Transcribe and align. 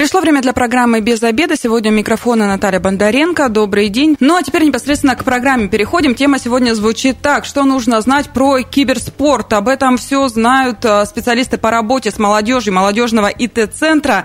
Пришло 0.00 0.22
время 0.22 0.40
для 0.40 0.54
программы 0.54 1.02
«Без 1.02 1.22
обеда». 1.22 1.56
Сегодня 1.58 1.90
у 1.90 1.94
микрофона 1.94 2.46
Наталья 2.46 2.80
Бондаренко. 2.80 3.50
Добрый 3.50 3.90
день. 3.90 4.16
Ну, 4.18 4.34
а 4.34 4.42
теперь 4.42 4.64
непосредственно 4.64 5.14
к 5.14 5.24
программе 5.24 5.68
переходим. 5.68 6.14
Тема 6.14 6.38
сегодня 6.38 6.72
звучит 6.72 7.18
так. 7.20 7.44
Что 7.44 7.64
нужно 7.64 8.00
знать 8.00 8.30
про 8.30 8.62
киберспорт? 8.62 9.52
Об 9.52 9.68
этом 9.68 9.98
все 9.98 10.26
знают 10.28 10.86
а, 10.86 11.04
специалисты 11.04 11.58
по 11.58 11.70
работе 11.70 12.10
с 12.10 12.18
молодежью 12.18 12.72
молодежного 12.72 13.26
ИТ-центра 13.26 14.24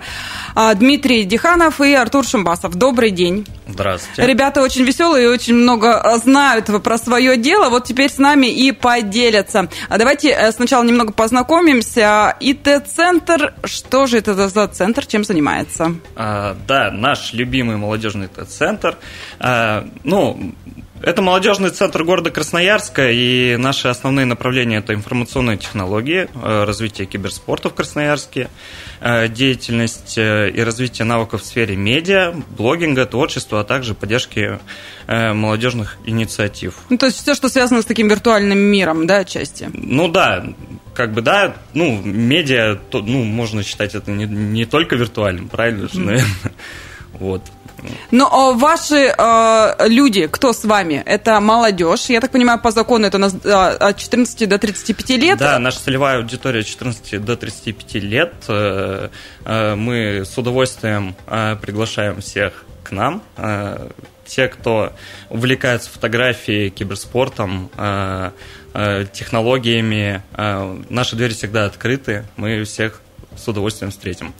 а, 0.54 0.72
Дмитрий 0.72 1.24
Диханов 1.24 1.78
и 1.82 1.92
Артур 1.92 2.24
Шумбасов. 2.24 2.74
Добрый 2.74 3.10
день. 3.10 3.46
Здравствуйте. 3.68 4.26
Ребята 4.26 4.62
очень 4.62 4.82
веселые 4.82 5.24
и 5.24 5.28
очень 5.28 5.56
много 5.56 6.00
а, 6.00 6.16
знают 6.16 6.70
про 6.82 6.96
свое 6.96 7.36
дело. 7.36 7.68
Вот 7.68 7.84
теперь 7.84 8.10
с 8.10 8.16
нами 8.16 8.46
и 8.46 8.72
поделятся. 8.72 9.68
А 9.90 9.98
давайте 9.98 10.30
э, 10.30 10.52
сначала 10.52 10.84
немного 10.84 11.12
познакомимся. 11.12 12.34
ИТ-центр, 12.40 13.52
что 13.64 14.06
же 14.06 14.16
это 14.16 14.48
за 14.48 14.68
центр, 14.68 15.04
чем 15.04 15.22
занимается? 15.22 15.65
Занимается. 15.66 16.00
А, 16.14 16.56
да, 16.66 16.90
наш 16.90 17.32
любимый 17.32 17.76
молодежный 17.76 18.28
центр. 18.28 18.96
А, 19.38 19.86
ну, 20.04 20.54
это 21.02 21.20
молодежный 21.20 21.70
центр 21.70 22.04
города 22.04 22.30
Красноярска, 22.30 23.10
и 23.10 23.56
наши 23.56 23.88
основные 23.88 24.24
направления– 24.24 24.76
это 24.78 24.94
информационные 24.94 25.58
технологии, 25.58 26.28
э, 26.34 26.64
развитие 26.64 27.06
киберспорта 27.06 27.68
в 27.68 27.74
Красноярске, 27.74 28.48
э, 29.00 29.28
деятельность 29.28 30.16
э, 30.16 30.50
и 30.50 30.60
развитие 30.62 31.04
навыков 31.04 31.42
в 31.42 31.44
сфере 31.44 31.76
медиа, 31.76 32.34
блогинга, 32.56 33.04
творчества, 33.04 33.60
а 33.60 33.64
также 33.64 33.94
поддержки 33.94 34.58
молодежных 35.06 35.98
инициатив. 36.04 36.78
Ну, 36.88 36.98
то 36.98 37.06
есть 37.06 37.22
все, 37.22 37.36
что 37.36 37.48
связано 37.48 37.80
с 37.80 37.84
таким 37.84 38.08
виртуальным 38.08 38.58
миром, 38.58 39.06
да, 39.06 39.18
отчасти? 39.18 39.70
Ну 39.72 40.08
да, 40.08 40.44
как 40.96 41.12
бы, 41.12 41.20
да, 41.20 41.54
ну, 41.74 42.00
медиа, 42.02 42.76
то, 42.90 43.02
ну, 43.02 43.22
можно 43.22 43.62
считать 43.62 43.94
это 43.94 44.10
не, 44.10 44.24
не 44.24 44.64
только 44.64 44.96
виртуальным, 44.96 45.48
правильно 45.48 45.88
же, 45.88 46.00
наверное. 46.00 46.52
Вот. 47.18 47.42
Но 48.10 48.28
а 48.30 48.52
ваши 48.52 49.14
э, 49.16 49.88
люди, 49.88 50.26
кто 50.26 50.52
с 50.52 50.64
вами? 50.64 51.02
Это 51.06 51.40
молодежь. 51.40 52.06
Я 52.06 52.20
так 52.20 52.30
понимаю, 52.30 52.60
по 52.60 52.70
закону 52.70 53.06
это 53.06 53.16
у 53.16 53.20
нас 53.20 53.34
э, 53.44 53.50
от 53.50 53.96
14 53.96 54.48
до 54.48 54.58
35 54.58 55.10
лет. 55.10 55.38
Да, 55.38 55.58
наша 55.58 55.80
целевая 55.80 56.18
аудитория 56.18 56.60
от 56.60 56.66
14 56.66 57.24
до 57.24 57.36
35 57.36 57.94
лет. 58.02 58.34
Э, 58.48 59.08
э, 59.44 59.74
мы 59.74 60.24
с 60.24 60.36
удовольствием 60.36 61.14
э, 61.26 61.56
приглашаем 61.60 62.20
всех 62.20 62.64
к 62.82 62.92
нам. 62.92 63.22
Те, 64.26 64.48
кто 64.48 64.92
увлекается 65.28 65.90
фотографией, 65.90 66.70
киберспортом, 66.70 67.70
технологиями, 69.12 70.22
э, 70.36 70.82
наши 70.88 71.16
двери 71.16 71.32
всегда 71.32 71.64
открыты. 71.64 72.24
Мы 72.36 72.64
всех 72.64 73.00
с 73.36 73.48
удовольствием 73.48 73.90
встретим. 73.90 74.34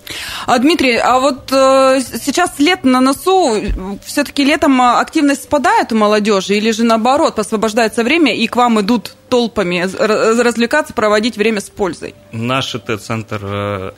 А, 0.47 0.59
Дмитрий, 0.59 0.97
а 0.97 1.19
вот 1.19 1.53
э, 1.53 2.01
сейчас 2.01 2.59
лет 2.59 2.85
на 2.85 3.01
носу, 3.01 3.63
все-таки 4.05 4.45
летом 4.45 4.81
активность 4.81 5.45
спадает 5.45 5.93
у 5.93 5.97
молодежи 5.97 6.55
или 6.55 6.71
же 6.71 6.85
наоборот, 6.85 7.39
освобождается 7.39 8.05
время 8.05 8.35
и 8.35 8.47
к 8.47 8.57
вам 8.57 8.81
идут 8.81 9.15
толпами 9.29 9.87
развлекаться, 9.99 10.95
проводить 10.95 11.37
время 11.37 11.61
с 11.61 11.69
пользой? 11.69 12.15
Наш 12.33 12.75
ИТ-центр 12.75 13.41
э, 13.43 13.93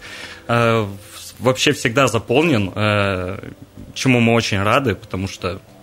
э, 0.49 0.87
вообще 1.39 1.73
всегда 1.73 2.09
заполнен, 2.09 2.73
э, 2.75 3.39
чему 3.95 4.21
мы 4.21 4.35
очень 4.35 4.63
рады, 4.63 4.95
потому 4.95 5.29
что 5.29 5.61
Э, 5.61 5.78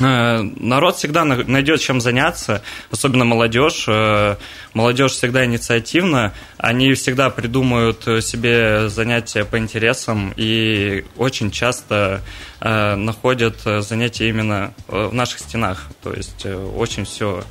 народ 0.00 0.96
всегда 0.96 1.24
найдет 1.24 1.80
чем 1.80 2.00
заняться, 2.00 2.62
особенно 2.90 3.24
молодежь. 3.24 3.84
Э, 3.88 4.36
молодежь 4.74 5.12
всегда 5.12 5.44
инициативна, 5.44 6.32
они 6.56 6.94
всегда 6.94 7.30
придумают 7.30 8.02
себе 8.22 8.88
занятия 8.88 9.44
по 9.44 9.58
интересам 9.58 10.32
и 10.36 11.04
очень 11.16 11.50
часто 11.50 12.22
э, 12.60 12.94
находят 12.94 13.56
занятия 13.64 14.28
именно 14.28 14.72
в 14.86 15.12
наших 15.12 15.40
стенах. 15.40 15.88
То 16.02 16.12
есть 16.12 16.46
очень 16.46 17.04
все 17.04 17.44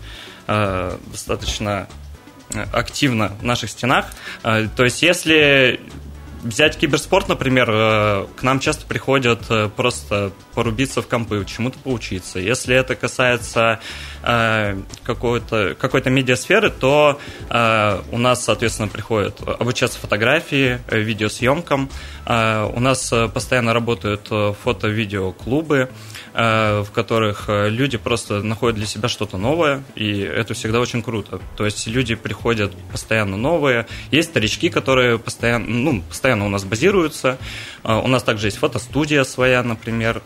достаточно 0.48 1.90
активно 2.72 3.34
в 3.42 3.44
наших 3.44 3.70
стенах. 3.70 4.06
То 4.42 4.84
есть 4.86 5.02
если 5.02 5.82
взять 6.48 6.78
киберспорт, 6.78 7.28
например, 7.28 7.70
э, 7.70 8.28
к 8.36 8.44
нам 8.44 8.60
часто 8.60 8.86
приходят 8.86 9.42
э, 9.50 9.70
просто 9.76 10.32
порубиться 10.54 11.02
в 11.02 11.08
компы, 11.08 11.46
чему-то 11.46 11.78
поучиться. 11.80 12.40
Если 12.40 12.76
это 12.76 12.96
касается 12.96 13.80
э, 14.28 14.78
какой-то 15.04 15.76
какой 15.80 16.02
медиасферы, 16.08 16.70
то 16.70 17.20
у 17.50 18.18
нас, 18.18 18.44
соответственно, 18.44 18.88
приходят 18.88 19.42
обучаться 19.48 20.00
фотографии, 20.00 20.80
видеосъемкам. 20.90 21.90
У 22.26 22.80
нас 22.80 23.14
постоянно 23.34 23.74
работают 23.74 24.28
фото-видео-клубы. 24.64 25.90
Э, 26.40 26.84
в 26.84 26.92
которых 26.92 27.46
э, 27.48 27.68
люди 27.68 27.98
просто 27.98 28.44
находят 28.44 28.78
для 28.78 28.86
себя 28.86 29.10
что-то 29.10 29.38
новое, 29.38 29.84
и 29.96 30.20
это 30.20 30.54
всегда 30.54 30.80
очень 30.80 31.02
круто. 31.02 31.42
То 31.56 31.66
есть 31.66 31.88
люди 31.88 32.14
приходят 32.14 32.72
постоянно 32.92 33.38
новые. 33.38 33.88
Есть 34.12 34.30
старички, 34.30 34.70
которые 34.70 35.18
постоянно, 35.18 35.66
ну, 35.66 36.04
постоянно 36.04 36.46
у 36.46 36.50
нас 36.50 36.64
базируются. 36.64 37.40
Э, 37.84 37.96
у 37.96 38.08
нас 38.08 38.22
также 38.22 38.48
есть 38.48 38.58
фотостудия 38.58 39.24
своя, 39.24 39.64
например, 39.64 40.22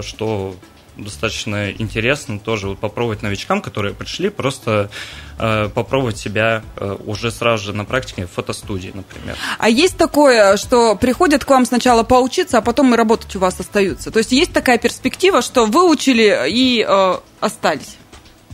что 0.00 0.56
достаточно 1.04 1.70
интересно 1.70 2.38
тоже 2.38 2.68
вот 2.68 2.78
попробовать 2.78 3.22
новичкам, 3.22 3.62
которые 3.62 3.94
пришли, 3.94 4.28
просто 4.28 4.90
э, 5.38 5.68
попробовать 5.74 6.18
себя 6.18 6.62
э, 6.76 6.96
уже 7.04 7.30
сразу 7.30 7.64
же 7.64 7.72
на 7.72 7.84
практике 7.84 8.26
в 8.26 8.30
фотостудии, 8.30 8.92
например. 8.94 9.36
А 9.58 9.68
есть 9.68 9.96
такое, 9.96 10.56
что 10.56 10.96
приходят 10.96 11.44
к 11.44 11.50
вам 11.50 11.64
сначала 11.64 12.02
поучиться, 12.02 12.58
а 12.58 12.60
потом 12.60 12.94
и 12.94 12.96
работать 12.96 13.34
у 13.36 13.38
вас 13.38 13.58
остаются? 13.60 14.10
То 14.10 14.18
есть 14.18 14.32
есть 14.32 14.52
такая 14.52 14.78
перспектива, 14.78 15.42
что 15.42 15.66
выучили 15.66 16.48
и 16.48 16.84
э, 16.86 17.14
остались? 17.40 17.96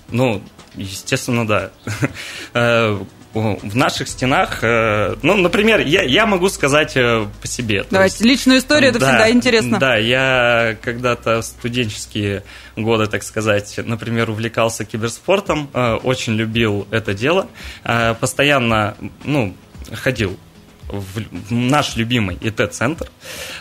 Ну, 0.09 0.43
естественно, 0.75 1.47
да. 1.47 1.71
В 3.33 3.77
наших 3.77 4.09
стенах, 4.09 4.61
э, 4.63 5.17
ну, 5.21 5.37
например, 5.37 5.81
я, 5.81 6.03
я 6.03 6.25
могу 6.25 6.49
сказать 6.49 6.97
э, 6.97 7.27
по 7.41 7.47
себе. 7.47 7.85
Давайте, 7.91 8.15
есть, 8.15 8.25
личную 8.25 8.61
историю, 8.61 8.91
это 8.91 8.99
да, 8.99 9.09
всегда 9.09 9.31
интересно. 9.31 9.79
Да, 9.79 9.97
я 9.97 10.77
когда-то 10.81 11.43
в 11.43 11.45
студенческие 11.45 12.45
годы, 12.77 13.07
так 13.07 13.23
сказать, 13.23 13.79
например, 13.85 14.31
увлекался 14.31 14.87
киберспортом, 14.87 15.69
э, 15.75 15.95
очень 16.03 16.35
любил 16.35 16.89
это 16.91 17.13
дело, 17.13 17.49
постоянно, 18.21 18.97
ну, 19.25 19.55
ходил 19.93 20.39
в 20.89 21.21
наш 21.53 21.97
любимый 21.97 22.39
ИТ-центр. 22.41 23.11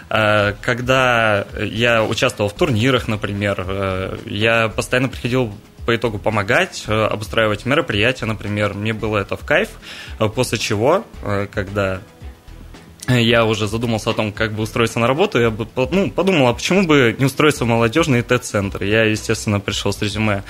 Когда 0.07 1.47
я 1.59 2.03
участвовал 2.03 2.49
в 2.49 2.53
турнирах, 2.53 3.07
например, 3.07 4.19
я 4.25 4.69
постоянно 4.69 5.09
приходил 5.09 5.51
по 5.85 5.95
итогу 5.95 6.17
помогать, 6.17 6.85
э, 6.87 7.05
обустраивать 7.05 7.65
мероприятия, 7.65 8.25
например. 8.25 8.73
Мне 8.73 8.93
было 8.93 9.17
это 9.19 9.37
в 9.37 9.45
кайф, 9.45 9.69
э, 10.19 10.27
после 10.27 10.57
чего, 10.57 11.05
э, 11.23 11.47
когда 11.53 12.01
я 13.07 13.45
уже 13.45 13.67
задумался 13.67 14.09
о 14.09 14.13
том, 14.13 14.31
как 14.31 14.53
бы 14.53 14.63
устроиться 14.63 14.99
на 14.99 15.07
работу, 15.07 15.39
я 15.39 15.51
бы 15.51 15.67
ну, 15.91 16.09
подумал, 16.09 16.47
а 16.47 16.53
почему 16.53 16.83
бы 16.83 17.15
не 17.17 17.25
устроиться 17.25 17.63
в 17.63 17.67
молодежный 17.67 18.21
ИТ-центр? 18.21 18.83
Я, 18.83 19.03
естественно, 19.03 19.59
пришел 19.59 19.93
с 19.93 20.01
резюме 20.01 20.43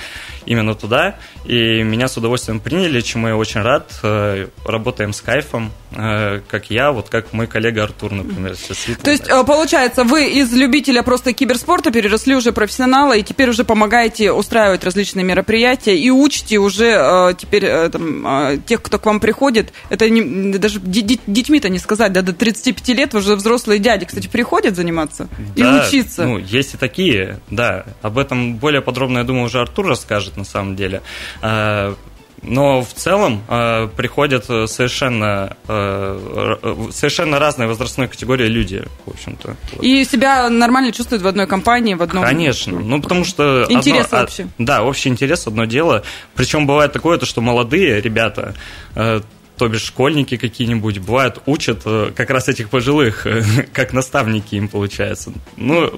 именно 0.46 0.74
туда, 0.74 1.16
и 1.44 1.82
меня 1.82 2.08
с 2.08 2.16
удовольствием 2.16 2.60
приняли, 2.60 3.00
чему 3.00 3.28
я 3.28 3.36
очень 3.36 3.60
рад. 3.60 3.92
Э, 4.02 4.46
работаем 4.64 5.12
с 5.12 5.20
кайфом, 5.20 5.70
э, 5.92 6.40
как 6.48 6.70
я, 6.70 6.92
вот 6.92 7.10
как 7.10 7.32
мой 7.32 7.46
коллега 7.46 7.84
Артур, 7.84 8.12
например. 8.12 8.56
То 9.02 9.10
есть, 9.10 9.28
э, 9.28 9.44
получается, 9.44 10.04
вы 10.04 10.30
из 10.30 10.52
любителя 10.52 11.02
просто 11.02 11.34
киберспорта 11.34 11.90
переросли 11.90 12.34
уже 12.34 12.52
профессионала, 12.52 13.16
и 13.16 13.22
теперь 13.22 13.50
уже 13.50 13.64
помогаете 13.64 14.32
устраивать 14.32 14.82
различные 14.82 15.24
мероприятия, 15.24 15.96
и 15.96 16.10
учите 16.10 16.58
уже 16.58 17.34
теперь 17.38 17.90
там, 17.90 18.62
тех, 18.62 18.80
кто 18.80 18.98
к 18.98 19.04
вам 19.04 19.20
приходит, 19.20 19.72
это 19.90 20.08
не, 20.08 20.56
даже 20.58 20.80
детьми-то 20.80 21.68
не 21.68 21.78
сказать, 21.78 22.12
да, 22.12 22.22
до 22.22 22.32
35 22.46 22.88
лет 22.96 23.14
уже 23.14 23.34
взрослые 23.34 23.80
дяди, 23.80 24.04
кстати, 24.04 24.28
приходят 24.28 24.76
заниматься 24.76 25.28
да, 25.56 25.84
и 25.84 25.88
учиться. 25.88 26.24
Ну, 26.24 26.38
есть 26.38 26.74
и 26.74 26.76
такие, 26.76 27.40
да. 27.50 27.84
Об 28.02 28.18
этом 28.18 28.54
более 28.56 28.80
подробно, 28.80 29.18
я 29.18 29.24
думаю, 29.24 29.46
уже 29.46 29.60
Артур 29.60 29.88
расскажет 29.88 30.36
на 30.36 30.44
самом 30.44 30.76
деле. 30.76 31.02
А, 31.42 31.96
но 32.42 32.82
в 32.82 32.92
целом 32.92 33.42
э, 33.48 33.88
приходят 33.96 34.44
совершенно, 34.44 35.56
э, 35.66 36.76
совершенно 36.92 37.40
разные 37.40 37.66
возрастной 37.66 38.06
категории 38.06 38.46
люди, 38.46 38.84
в 39.06 39.10
общем-то. 39.10 39.56
И 39.80 40.04
себя 40.04 40.48
нормально 40.48 40.92
чувствуют 40.92 41.24
в 41.24 41.26
одной 41.26 41.48
компании, 41.48 41.94
в 41.94 42.02
одном... 42.02 42.22
Конечно, 42.22 42.78
ну 42.78 43.02
потому 43.02 43.24
что... 43.24 43.66
Интерес 43.68 44.06
одно, 44.06 44.22
общий. 44.22 44.46
Да, 44.58 44.84
общий 44.84 45.08
интерес, 45.08 45.48
одно 45.48 45.64
дело. 45.64 46.04
Причем 46.36 46.68
бывает 46.68 46.92
такое, 46.92 47.18
то, 47.18 47.26
что 47.26 47.40
молодые 47.40 48.00
ребята 48.00 48.54
э, 48.94 49.20
то 49.56 49.68
бишь 49.68 49.84
школьники 49.84 50.36
какие-нибудь, 50.36 50.98
бывают, 50.98 51.42
учат 51.46 51.82
э, 51.84 52.12
как 52.14 52.30
раз 52.30 52.48
этих 52.48 52.68
пожилых, 52.68 53.26
как 53.72 53.92
наставники 53.92 54.54
им 54.54 54.68
получается. 54.68 55.32
Ну, 55.56 55.92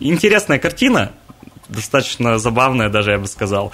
интересная 0.00 0.58
картина, 0.58 1.12
достаточно 1.68 2.38
забавное 2.38 2.88
даже, 2.88 3.12
я 3.12 3.18
бы 3.18 3.26
сказал. 3.26 3.72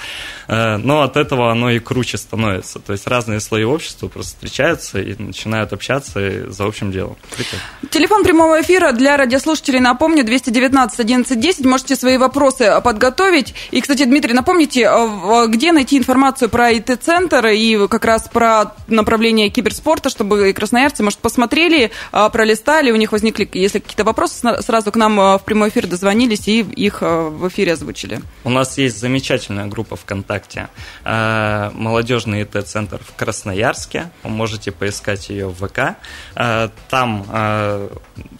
Э, 0.48 0.76
но 0.76 1.02
от 1.02 1.16
этого 1.16 1.50
оно 1.50 1.70
и 1.70 1.78
круче 1.78 2.18
становится. 2.18 2.78
То 2.78 2.92
есть 2.92 3.06
разные 3.06 3.40
слои 3.40 3.64
общества 3.64 4.08
просто 4.08 4.34
встречаются 4.34 5.00
и 5.00 5.14
начинают 5.20 5.72
общаться 5.72 6.50
за 6.50 6.64
общим 6.64 6.92
делом. 6.92 7.16
Прикольно. 7.36 7.62
Телефон 7.90 8.24
прямого 8.24 8.60
эфира 8.60 8.92
для 8.92 9.16
радиослушателей, 9.16 9.80
напомню, 9.80 10.24
219 10.24 11.00
11 11.00 11.40
10. 11.40 11.64
Можете 11.66 11.96
свои 11.96 12.16
вопросы 12.16 12.80
подготовить. 12.82 13.54
И, 13.70 13.80
кстати, 13.80 14.04
Дмитрий, 14.04 14.34
напомните, 14.34 14.82
э, 14.82 15.46
где 15.48 15.72
найти 15.72 15.98
информацию 15.98 16.48
про 16.48 16.70
ИТ-центр 16.72 17.46
и 17.48 17.88
как 17.88 18.04
раз 18.04 18.28
про 18.28 18.74
направление 18.88 19.48
киберспорта, 19.50 20.10
чтобы 20.10 20.52
красноярцы, 20.52 21.02
может, 21.02 21.18
посмотрели, 21.18 21.90
э, 22.12 22.30
пролистали, 22.32 22.90
у 22.90 22.96
них 22.96 23.12
возникли, 23.12 23.48
если 23.52 23.78
какие-то 23.78 24.04
вопросы, 24.04 24.62
сразу 24.62 24.92
к 24.92 24.96
нам 24.96 25.16
в 25.16 25.42
прямой 25.44 25.70
эфир 25.70 25.86
дозвонились 25.86 26.46
и 26.48 26.60
их 26.60 27.02
в 27.02 27.48
эфире 27.48 27.76
озвучили. 27.80 28.20
У 28.44 28.50
нас 28.50 28.78
есть 28.78 28.98
замечательная 28.98 29.66
группа 29.66 29.96
ВКонтакте 29.96 30.68
э, 31.04 31.70
«Молодежный 31.74 32.42
ИТ-центр 32.42 33.00
в 33.02 33.14
Красноярске». 33.16 34.10
Вы 34.22 34.30
можете 34.30 34.70
поискать 34.70 35.30
ее 35.30 35.48
в 35.48 35.66
ВК. 35.66 35.96
Э, 36.36 36.68
там 36.88 37.24
э, 37.28 37.88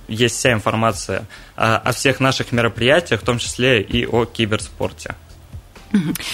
есть 0.09 0.37
вся 0.37 0.53
информация 0.53 1.27
о 1.57 1.93
всех 1.93 2.21
наших 2.21 2.53
мероприятиях, 2.53 3.21
в 3.21 3.25
том 3.25 3.39
числе 3.39 3.83
и 3.83 4.07
о 4.07 4.25
киберспорте. 4.25 5.15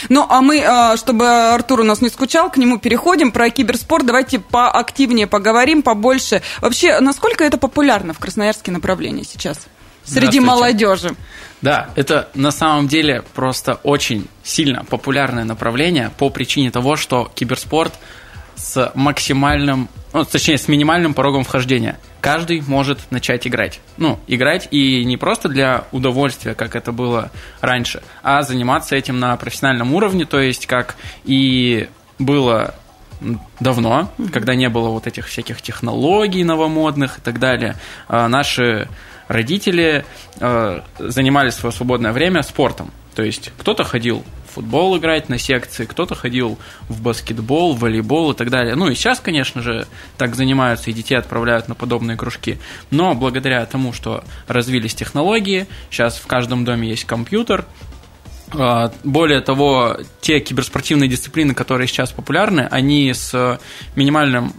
Ну, 0.08 0.25
а 0.29 0.41
мы, 0.41 0.64
чтобы 0.97 1.26
Артур 1.55 1.81
у 1.81 1.85
нас 1.85 2.00
не 2.00 2.11
скучал, 2.11 2.49
к 2.49 2.58
нему 2.58 2.79
переходим. 2.79 3.32
Про 3.32 3.50
киберспорт 3.50 4.06
давайте 4.06 4.38
поактивнее 4.38 5.26
поговорим, 5.26 5.82
побольше. 5.82 6.43
Вообще, 6.61 7.00
насколько 7.00 7.43
это 7.43 7.58
популярно 7.58 8.12
в 8.12 8.20
красноярске 8.20 8.70
направлении 8.70 9.25
сейчас? 9.25 9.67
Среди 10.06 10.41
молодежи. 10.41 11.14
Да, 11.62 11.91
это 11.97 12.29
на 12.35 12.50
самом 12.50 12.87
деле 12.87 13.23
просто 13.35 13.81
очень 13.82 14.29
сильно 14.43 14.85
популярное 14.85 15.44
направление 15.44 16.11
по 16.19 16.31
причине 16.31 16.70
того, 16.70 16.97
что 16.97 17.31
киберспорт 17.35 17.94
с 18.56 18.93
максимальным, 18.94 19.88
ну, 20.12 20.25
точнее, 20.25 20.58
с 20.58 20.69
минимальным 20.69 21.14
порогом 21.14 21.44
вхождения. 21.44 21.99
Каждый 22.20 22.62
может 22.62 23.11
начать 23.11 23.47
играть. 23.47 23.81
Ну, 23.97 24.19
играть 24.26 24.69
и 24.70 25.05
не 25.05 25.17
просто 25.17 25.49
для 25.49 25.85
удовольствия, 25.93 26.55
как 26.55 26.75
это 26.75 26.93
было 26.93 27.31
раньше, 27.61 28.03
а 28.23 28.43
заниматься 28.43 28.97
этим 28.97 29.19
на 29.19 29.37
профессиональном 29.37 29.94
уровне, 29.94 30.25
то 30.25 30.41
есть 30.41 30.67
как 30.67 30.97
и 31.25 31.88
было 32.19 32.75
давно, 33.61 34.12
когда 34.32 34.55
не 34.55 34.69
было 34.69 34.88
вот 34.88 35.06
этих 35.06 35.26
всяких 35.26 35.62
технологий 35.62 36.44
новомодных 36.44 37.19
и 37.19 37.20
так 37.20 37.38
далее. 37.38 37.76
А 38.08 38.29
наши 38.29 38.88
родители 39.28 40.05
э, 40.40 40.81
занимались 40.99 41.55
свое 41.55 41.73
свободное 41.73 42.12
время 42.12 42.43
спортом. 42.43 42.90
То 43.14 43.23
есть 43.23 43.50
кто-то 43.58 43.82
ходил 43.82 44.25
в 44.46 44.55
футбол 44.56 44.96
играть 44.99 45.28
на 45.28 45.38
секции, 45.38 45.87
кто-то 45.87 46.14
ходил 46.14 46.58
в 46.88 47.02
баскетбол, 47.02 47.75
в 47.75 47.81
волейбол 47.81 48.32
и 48.32 48.37
так 48.37 48.50
далее. 48.50 48.75
Ну 48.75 48.88
и 48.88 48.94
сейчас, 48.94 49.20
конечно 49.20 49.62
же, 49.62 49.87
так 50.19 50.34
занимаются 50.34 50.90
и 50.90 50.93
детей 50.93 51.17
отправляют 51.17 51.69
на 51.69 51.75
подобные 51.75 52.17
кружки. 52.17 52.58
Но 52.90 53.14
благодаря 53.14 53.64
тому, 53.67 53.93
что 53.93 54.23
развились 54.46 54.94
технологии, 54.94 55.67
сейчас 55.90 56.19
в 56.19 56.26
каждом 56.26 56.64
доме 56.64 56.88
есть 56.88 57.05
компьютер, 57.05 57.64
э, 58.52 58.88
более 59.02 59.40
того, 59.40 59.96
те 60.20 60.40
киберспортивные 60.40 61.08
дисциплины, 61.08 61.55
которые 61.55 61.88
сейчас 61.88 62.12
популярны, 62.12 62.69
они 62.70 63.12
с 63.14 63.58
минимальным 63.94 64.52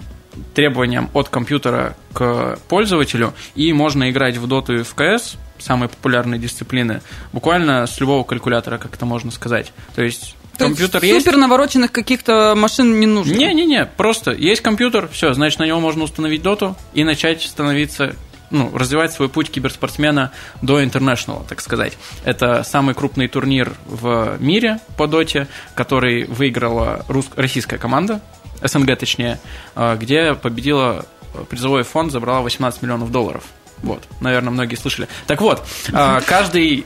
требованиям 0.53 1.09
от 1.13 1.29
компьютера 1.29 1.95
к 2.13 2.57
пользователю, 2.67 3.33
и 3.55 3.73
можно 3.73 4.09
играть 4.09 4.37
в 4.37 4.45
Dota 4.45 4.79
и 4.79 4.83
в 4.83 4.95
CS, 4.95 5.37
самые 5.59 5.89
популярные 5.89 6.39
дисциплины, 6.39 7.01
буквально 7.33 7.85
с 7.87 7.99
любого 7.99 8.23
калькулятора, 8.23 8.77
как 8.77 8.95
это 8.95 9.05
можно 9.05 9.31
сказать. 9.31 9.73
То 9.95 10.03
есть 10.03 10.35
то 10.57 10.65
компьютер 10.65 11.03
есть. 11.03 11.25
Супер 11.25 11.37
навороченных 11.37 11.91
каких-то 11.91 12.55
машин 12.55 12.99
не 12.99 13.05
нужно. 13.05 13.33
Не-не-не, 13.33 13.85
просто 13.85 14.31
есть 14.31 14.61
компьютер, 14.61 15.07
все, 15.11 15.33
значит, 15.33 15.59
на 15.59 15.65
него 15.65 15.79
можно 15.79 16.03
установить 16.03 16.41
доту 16.41 16.75
и 16.93 17.03
начать 17.03 17.43
становиться 17.43 18.15
ну, 18.49 18.71
развивать 18.75 19.11
свой 19.11 19.29
путь 19.29 19.51
киберспортсмена 19.51 20.31
до 20.61 20.83
интернешнл, 20.83 21.45
так 21.47 21.61
сказать. 21.61 21.97
Это 22.23 22.63
самый 22.63 22.95
крупный 22.95 23.27
турнир 23.27 23.73
в 23.85 24.37
мире 24.39 24.79
по 24.97 25.07
доте, 25.07 25.47
который 25.75 26.25
выиграла 26.25 27.05
рус... 27.07 27.27
российская 27.35 27.77
команда, 27.77 28.21
СНГ 28.61 28.97
точнее, 28.97 29.39
а, 29.75 29.95
где 29.95 30.33
победила 30.33 31.05
э, 31.33 31.43
призовой 31.49 31.83
фонд, 31.83 32.11
забрала 32.11 32.41
18 32.41 32.81
миллионов 32.81 33.11
долларов. 33.11 33.43
Вот, 33.83 34.03
наверное, 34.21 34.51
многие 34.51 34.75
слышали. 34.75 35.07
Так 35.27 35.41
вот, 35.41 35.65
а, 35.93 36.21
каждый 36.25 36.85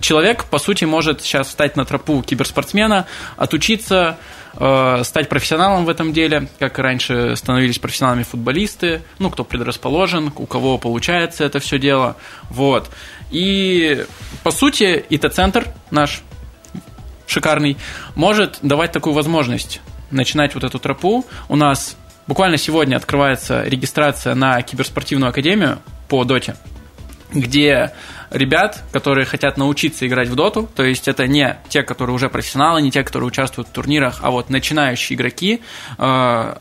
человек, 0.00 0.44
по 0.44 0.58
сути, 0.58 0.84
может 0.84 1.22
сейчас 1.22 1.48
встать 1.48 1.76
на 1.76 1.84
тропу 1.84 2.22
киберспортсмена, 2.22 3.06
отучиться, 3.36 4.18
э, 4.54 5.02
стать 5.04 5.28
профессионалом 5.28 5.84
в 5.84 5.88
этом 5.88 6.12
деле, 6.12 6.48
как 6.58 6.78
раньше 6.78 7.36
становились 7.36 7.78
профессионалами 7.78 8.24
футболисты, 8.24 9.02
ну, 9.18 9.30
кто 9.30 9.44
предрасположен, 9.44 10.32
у 10.36 10.46
кого 10.46 10.76
получается 10.78 11.44
это 11.44 11.60
все 11.60 11.78
дело, 11.78 12.16
вот. 12.50 12.90
И, 13.30 14.04
по 14.42 14.50
сути, 14.50 15.04
ИТ-центр 15.08 15.68
наш 15.90 16.22
шикарный 17.26 17.78
может 18.14 18.58
давать 18.62 18.92
такую 18.92 19.14
возможность 19.14 19.80
начинать 20.12 20.54
вот 20.54 20.64
эту 20.64 20.78
тропу. 20.78 21.24
У 21.48 21.56
нас 21.56 21.96
буквально 22.26 22.56
сегодня 22.56 22.96
открывается 22.96 23.62
регистрация 23.64 24.34
на 24.34 24.60
киберспортивную 24.62 25.30
академию 25.30 25.78
по 26.08 26.24
доте, 26.24 26.56
где 27.32 27.92
ребят, 28.30 28.82
которые 28.92 29.24
хотят 29.24 29.56
научиться 29.56 30.06
играть 30.06 30.28
в 30.28 30.34
доту, 30.34 30.68
то 30.74 30.84
есть 30.84 31.08
это 31.08 31.26
не 31.26 31.58
те, 31.68 31.82
которые 31.82 32.14
уже 32.14 32.28
профессионалы, 32.28 32.82
не 32.82 32.90
те, 32.90 33.02
которые 33.02 33.28
участвуют 33.28 33.68
в 33.68 33.72
турнирах, 33.72 34.20
а 34.22 34.30
вот 34.30 34.50
начинающие 34.50 35.16
игроки. 35.16 35.60
Э, 35.98 36.56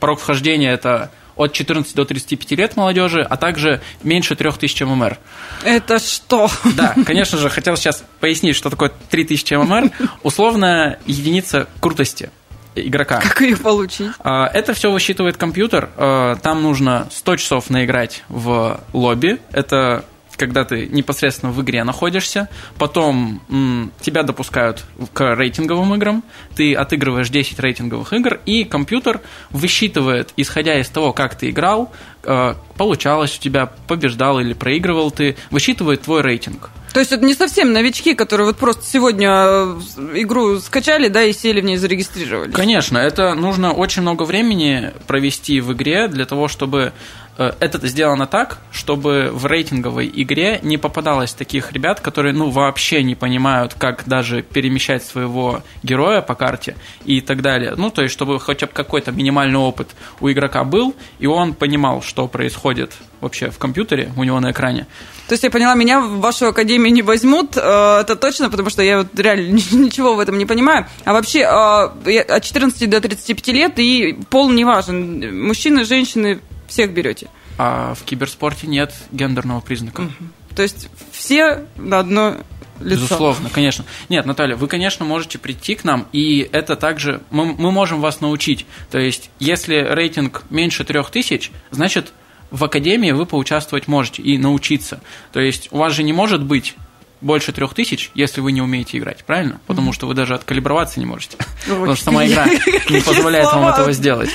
порог 0.00 0.20
вхождения 0.20 0.72
это 0.72 1.10
от 1.36 1.52
14 1.52 1.94
до 1.94 2.04
35 2.04 2.58
лет 2.58 2.76
молодежи, 2.76 3.22
а 3.22 3.36
также 3.36 3.80
меньше 4.02 4.36
3000 4.36 4.82
ММР. 4.84 5.18
Это 5.64 5.98
что? 5.98 6.50
Да, 6.76 6.94
конечно 7.06 7.38
же, 7.38 7.48
хотел 7.48 7.76
сейчас 7.76 8.04
пояснить, 8.20 8.56
что 8.56 8.68
такое 8.68 8.92
3000 9.10 9.54
ММР. 9.54 9.90
Условная 10.22 10.98
единица 11.06 11.68
крутости– 11.80 12.30
игрока. 12.74 13.20
Как 13.20 13.40
ее 13.40 13.56
получить? 13.56 14.12
А, 14.20 14.46
это 14.46 14.74
все 14.74 14.90
высчитывает 14.90 15.36
компьютер. 15.36 15.90
А, 15.96 16.36
там 16.36 16.62
нужно 16.62 17.08
100 17.10 17.36
часов 17.36 17.70
наиграть 17.70 18.24
в 18.28 18.80
лобби. 18.92 19.38
Это 19.50 20.04
когда 20.36 20.64
ты 20.64 20.86
непосредственно 20.86 21.52
в 21.52 21.62
игре 21.62 21.84
находишься, 21.84 22.48
потом 22.76 23.40
м, 23.48 23.92
тебя 24.00 24.22
допускают 24.22 24.84
к 25.12 25.36
рейтинговым 25.36 25.94
играм, 25.94 26.24
ты 26.56 26.74
отыгрываешь 26.74 27.28
10 27.28 27.60
рейтинговых 27.60 28.12
игр, 28.12 28.40
и 28.44 28.64
компьютер 28.64 29.20
высчитывает, 29.50 30.32
исходя 30.36 30.80
из 30.80 30.88
того, 30.88 31.12
как 31.12 31.36
ты 31.36 31.50
играл, 31.50 31.92
э, 32.24 32.54
получалось 32.76 33.36
у 33.38 33.40
тебя, 33.40 33.66
побеждал 33.86 34.40
или 34.40 34.52
проигрывал 34.52 35.10
ты, 35.10 35.36
высчитывает 35.50 36.02
твой 36.02 36.22
рейтинг. 36.22 36.70
То 36.92 37.00
есть 37.00 37.12
это 37.12 37.24
не 37.24 37.34
совсем 37.34 37.72
новички, 37.72 38.14
которые 38.14 38.46
вот 38.46 38.56
просто 38.56 38.84
сегодня 38.84 39.30
э, 39.30 39.80
игру 40.16 40.60
скачали, 40.60 41.08
да, 41.08 41.22
и 41.22 41.32
сели 41.32 41.60
в 41.60 41.64
ней 41.64 41.76
зарегистрировались. 41.76 42.54
Конечно, 42.54 42.98
это 42.98 43.34
нужно 43.34 43.72
очень 43.72 44.02
много 44.02 44.24
времени 44.24 44.92
провести 45.06 45.60
в 45.60 45.72
игре 45.72 46.08
для 46.08 46.26
того, 46.26 46.48
чтобы 46.48 46.92
это 47.36 47.86
сделано 47.86 48.26
так, 48.26 48.58
чтобы 48.70 49.30
в 49.32 49.46
рейтинговой 49.46 50.10
игре 50.14 50.60
не 50.62 50.76
попадалось 50.76 51.32
таких 51.32 51.72
ребят, 51.72 52.00
которые 52.00 52.34
ну 52.34 52.50
вообще 52.50 53.02
не 53.02 53.14
понимают, 53.14 53.74
как 53.74 54.04
даже 54.06 54.42
перемещать 54.42 55.02
своего 55.04 55.62
героя 55.82 56.20
по 56.20 56.34
карте 56.34 56.76
и 57.04 57.20
так 57.20 57.42
далее. 57.42 57.74
Ну, 57.76 57.90
то 57.90 58.02
есть, 58.02 58.12
чтобы 58.12 58.38
хотя 58.38 58.66
бы 58.66 58.72
какой-то 58.72 59.12
минимальный 59.12 59.58
опыт 59.58 59.88
у 60.20 60.30
игрока 60.30 60.64
был, 60.64 60.94
и 61.18 61.26
он 61.26 61.54
понимал, 61.54 62.02
что 62.02 62.28
происходит 62.28 62.92
вообще 63.20 63.50
в 63.50 63.58
компьютере 63.58 64.12
у 64.16 64.24
него 64.24 64.40
на 64.40 64.50
экране. 64.50 64.86
То 65.28 65.34
есть 65.34 65.44
я 65.44 65.50
поняла, 65.50 65.74
меня 65.74 66.00
в 66.00 66.20
вашу 66.20 66.48
академию 66.48 66.92
не 66.92 67.02
возьмут, 67.02 67.56
э, 67.56 67.60
это 68.00 68.16
точно, 68.16 68.50
потому 68.50 68.68
что 68.68 68.82
я 68.82 68.98
вот 68.98 69.18
реально 69.18 69.52
ничего 69.72 70.14
в 70.14 70.20
этом 70.20 70.36
не 70.36 70.44
понимаю. 70.44 70.86
А 71.04 71.12
вообще 71.12 71.40
э, 71.40 72.18
от 72.18 72.42
14 72.42 72.90
до 72.90 73.00
35 73.00 73.48
лет 73.48 73.78
и 73.78 74.18
пол 74.28 74.50
не 74.50 74.64
важен. 74.64 75.46
Мужчины, 75.46 75.84
женщины, 75.84 76.40
всех 76.72 76.92
берете? 76.92 77.28
А 77.58 77.94
в 77.94 78.02
киберспорте 78.04 78.66
нет 78.66 78.94
гендерного 79.12 79.60
признака. 79.60 80.02
Угу. 80.02 80.12
То 80.56 80.62
есть 80.62 80.88
все 81.12 81.66
на 81.76 81.98
одно 82.00 82.38
лицо. 82.80 83.02
Безусловно, 83.02 83.50
конечно. 83.50 83.84
Нет, 84.08 84.26
Наталья, 84.26 84.56
вы, 84.56 84.66
конечно, 84.68 85.04
можете 85.04 85.38
прийти 85.38 85.74
к 85.74 85.84
нам, 85.84 86.08
и 86.12 86.48
это 86.52 86.76
также 86.76 87.22
мы, 87.30 87.46
мы 87.46 87.70
можем 87.70 88.00
вас 88.00 88.20
научить. 88.20 88.66
То 88.90 88.98
есть, 88.98 89.30
если 89.38 89.76
рейтинг 89.76 90.44
меньше 90.50 90.84
трех 90.84 91.10
тысяч, 91.10 91.52
значит, 91.70 92.12
в 92.50 92.64
академии 92.64 93.12
вы 93.12 93.26
поучаствовать 93.26 93.88
можете 93.88 94.22
и 94.22 94.36
научиться. 94.38 95.02
То 95.32 95.40
есть, 95.40 95.68
у 95.70 95.78
вас 95.78 95.92
же 95.92 96.02
не 96.02 96.12
может 96.12 96.42
быть 96.42 96.74
больше 97.22 97.52
трех 97.52 97.74
тысяч, 97.74 98.10
если 98.14 98.40
вы 98.40 98.52
не 98.52 98.60
умеете 98.60 98.98
играть, 98.98 99.24
правильно? 99.24 99.60
Потому 99.66 99.92
что 99.92 100.06
вы 100.06 100.14
даже 100.14 100.34
откалиброваться 100.34 101.00
не 101.00 101.06
можете. 101.06 101.36
Потому 101.66 101.94
что 101.94 102.04
сама 102.06 102.26
игра 102.26 102.46
не 102.90 103.00
позволяет 103.00 103.46
вам 103.46 103.66
этого 103.68 103.92
сделать. 103.92 104.30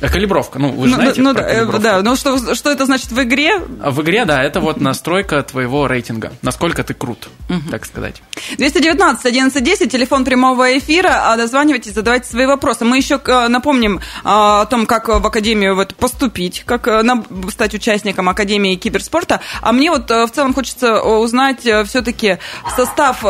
А 0.00 0.08
калибровка, 0.08 0.58
ну, 0.58 0.72
вы 0.72 0.88
же 0.88 0.94
ну, 0.94 1.00
знаете 1.00 1.22
Ну, 1.22 1.32
да, 1.32 1.78
да, 1.78 2.02
ну 2.02 2.16
что, 2.16 2.54
что 2.54 2.70
это 2.70 2.86
значит 2.86 3.12
в 3.12 3.22
игре? 3.22 3.60
А 3.82 3.90
в 3.90 4.02
игре, 4.02 4.24
да, 4.24 4.42
это 4.42 4.60
вот 4.60 4.80
настройка 4.80 5.42
твоего 5.42 5.86
рейтинга, 5.86 6.32
насколько 6.42 6.82
ты 6.82 6.94
крут, 6.94 7.28
так 7.70 7.84
сказать. 7.84 8.22
219 8.56 9.24
1110 9.26 9.90
телефон 9.90 10.24
прямого 10.24 10.78
эфира, 10.78 11.32
а 11.32 11.36
дозванивайтесь, 11.36 11.92
задавайте 11.92 12.28
свои 12.28 12.46
вопросы. 12.46 12.84
Мы 12.84 12.96
еще 12.96 13.20
э, 13.24 13.48
напомним 13.48 14.00
а, 14.22 14.62
о 14.62 14.66
том, 14.66 14.86
как 14.86 15.08
в 15.08 15.26
Академию 15.26 15.74
вот 15.74 15.94
поступить, 15.94 16.62
как 16.64 16.88
э, 16.88 17.02
стать 17.50 17.74
участником 17.74 18.28
Академии 18.28 18.76
киберспорта. 18.76 19.40
А 19.60 19.72
мне 19.72 19.90
вот 19.90 20.10
э, 20.10 20.26
в 20.26 20.30
целом 20.30 20.54
хочется 20.54 21.00
узнать 21.02 21.60
все-таки 21.60 22.13
состав 22.76 23.22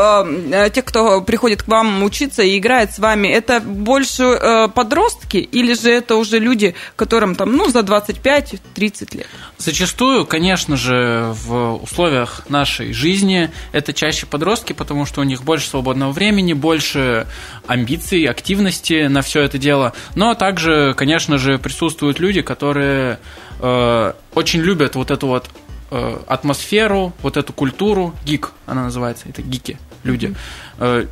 тех, 0.72 0.84
кто 0.84 1.20
приходит 1.22 1.62
к 1.62 1.68
вам 1.68 2.02
учиться 2.02 2.42
и 2.42 2.58
играет 2.58 2.92
с 2.92 2.98
вами. 2.98 3.28
Это 3.28 3.60
больше 3.60 4.70
подростки 4.74 5.36
или 5.36 5.74
же 5.74 5.90
это 5.90 6.16
уже 6.16 6.38
люди, 6.38 6.74
которым 6.96 7.34
там, 7.34 7.56
ну, 7.56 7.68
за 7.68 7.80
25-30 7.80 9.16
лет? 9.16 9.26
Зачастую, 9.58 10.26
конечно 10.26 10.76
же, 10.76 11.32
в 11.46 11.82
условиях 11.82 12.42
нашей 12.48 12.92
жизни 12.92 13.50
это 13.72 13.92
чаще 13.92 14.26
подростки, 14.26 14.72
потому 14.72 15.06
что 15.06 15.20
у 15.20 15.24
них 15.24 15.42
больше 15.42 15.68
свободного 15.68 16.12
времени, 16.12 16.52
больше 16.52 17.26
амбиций, 17.66 18.24
активности 18.24 19.06
на 19.06 19.22
все 19.22 19.42
это 19.42 19.58
дело. 19.58 19.92
Но 20.14 20.34
также, 20.34 20.94
конечно 20.94 21.38
же, 21.38 21.58
присутствуют 21.58 22.18
люди, 22.20 22.42
которые 22.42 23.18
э, 23.60 24.12
очень 24.34 24.60
любят 24.60 24.94
вот 24.94 25.10
эту 25.10 25.26
вот 25.26 25.48
э, 25.94 26.18
атмосферу, 26.26 27.12
вот 27.22 27.36
эту 27.36 27.52
культуру, 27.52 28.14
гик, 28.24 28.52
она 28.66 28.84
называется, 28.84 29.28
это 29.28 29.42
гики, 29.42 29.78
люди. 30.02 30.34
Mm-hmm 30.78 31.08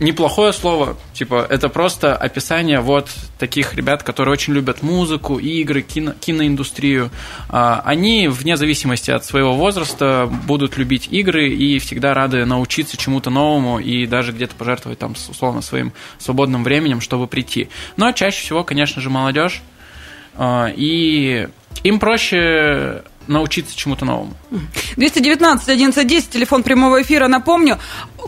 неплохое 0.00 0.52
слово. 0.52 0.96
Типа, 1.12 1.46
это 1.48 1.68
просто 1.68 2.16
описание 2.16 2.80
вот 2.80 3.10
таких 3.38 3.74
ребят, 3.74 4.02
которые 4.02 4.32
очень 4.32 4.52
любят 4.54 4.82
музыку, 4.82 5.38
игры, 5.38 5.82
кино, 5.82 6.12
киноиндустрию. 6.20 7.10
А, 7.48 7.82
они, 7.84 8.28
вне 8.28 8.56
зависимости 8.56 9.10
от 9.10 9.24
своего 9.24 9.54
возраста, 9.54 10.30
будут 10.46 10.76
любить 10.76 11.08
игры 11.10 11.48
и 11.48 11.78
всегда 11.78 12.14
рады 12.14 12.44
научиться 12.44 12.96
чему-то 12.96 13.30
новому 13.30 13.78
и 13.78 14.06
даже 14.06 14.32
где-то 14.32 14.54
пожертвовать 14.54 14.98
там, 14.98 15.14
условно, 15.28 15.62
своим 15.62 15.92
свободным 16.18 16.64
временем, 16.64 17.00
чтобы 17.00 17.26
прийти. 17.26 17.68
Но 17.96 18.12
чаще 18.12 18.40
всего, 18.40 18.64
конечно 18.64 19.02
же, 19.02 19.10
молодежь. 19.10 19.62
А, 20.34 20.72
и 20.74 21.48
им 21.82 21.98
проще 21.98 23.02
научиться 23.28 23.76
чему-то 23.76 24.04
новому. 24.04 24.34
219 24.96 25.68
1110, 25.68 26.30
телефон 26.30 26.62
прямого 26.62 27.02
эфира, 27.02 27.28
напомню. 27.28 27.78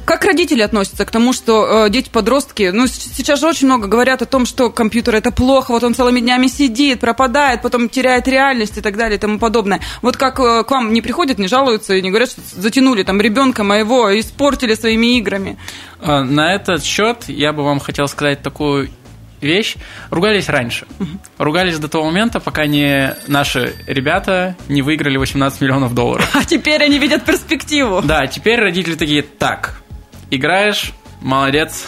Как 0.04 0.24
родители 0.24 0.62
относятся 0.62 1.04
к 1.04 1.10
тому, 1.10 1.32
что 1.32 1.86
э, 1.86 1.90
дети-подростки, 1.90 2.70
ну, 2.72 2.86
сейчас 2.86 3.40
же 3.40 3.48
очень 3.48 3.66
много 3.66 3.88
говорят 3.88 4.22
о 4.22 4.26
том, 4.26 4.46
что 4.46 4.70
компьютер 4.70 5.16
это 5.16 5.30
плохо, 5.30 5.72
вот 5.72 5.82
он 5.82 5.94
целыми 5.94 6.20
днями 6.20 6.46
сидит, 6.46 7.00
пропадает, 7.00 7.62
потом 7.62 7.88
теряет 7.88 8.28
реальность 8.28 8.78
и 8.78 8.80
так 8.80 8.96
далее 8.96 9.16
и 9.16 9.20
тому 9.20 9.38
подобное. 9.38 9.80
Вот 10.02 10.16
как 10.16 10.38
э, 10.40 10.64
к 10.64 10.70
вам 10.70 10.92
не 10.92 11.00
приходят, 11.00 11.38
не 11.38 11.48
жалуются 11.48 11.94
и 11.94 12.02
не 12.02 12.10
говорят, 12.10 12.30
что 12.30 12.40
затянули 12.54 13.02
там 13.02 13.20
ребенка 13.20 13.64
моего, 13.64 14.18
испортили 14.18 14.74
своими 14.74 15.18
играми? 15.18 15.58
А, 16.00 16.22
на 16.22 16.54
этот 16.54 16.84
счет 16.84 17.24
я 17.28 17.52
бы 17.52 17.62
вам 17.64 17.80
хотел 17.80 18.08
сказать 18.08 18.42
такую 18.42 18.90
вещь. 19.40 19.76
Ругались 20.10 20.48
раньше. 20.48 20.86
Ругались 21.38 21.78
до 21.78 21.88
того 21.88 22.06
момента, 22.06 22.40
пока 22.40 22.66
не 22.66 23.14
наши 23.26 23.74
ребята 23.86 24.56
не 24.68 24.82
выиграли 24.82 25.16
18 25.16 25.60
миллионов 25.60 25.94
долларов. 25.94 26.28
А 26.40 26.44
теперь 26.44 26.82
они 26.82 26.98
видят 26.98 27.24
перспективу. 27.24 28.02
Да, 28.02 28.26
теперь 28.26 28.58
родители 28.60 28.94
такие, 28.94 29.22
так, 29.22 29.82
играешь, 30.30 30.92
Молодец. 31.20 31.84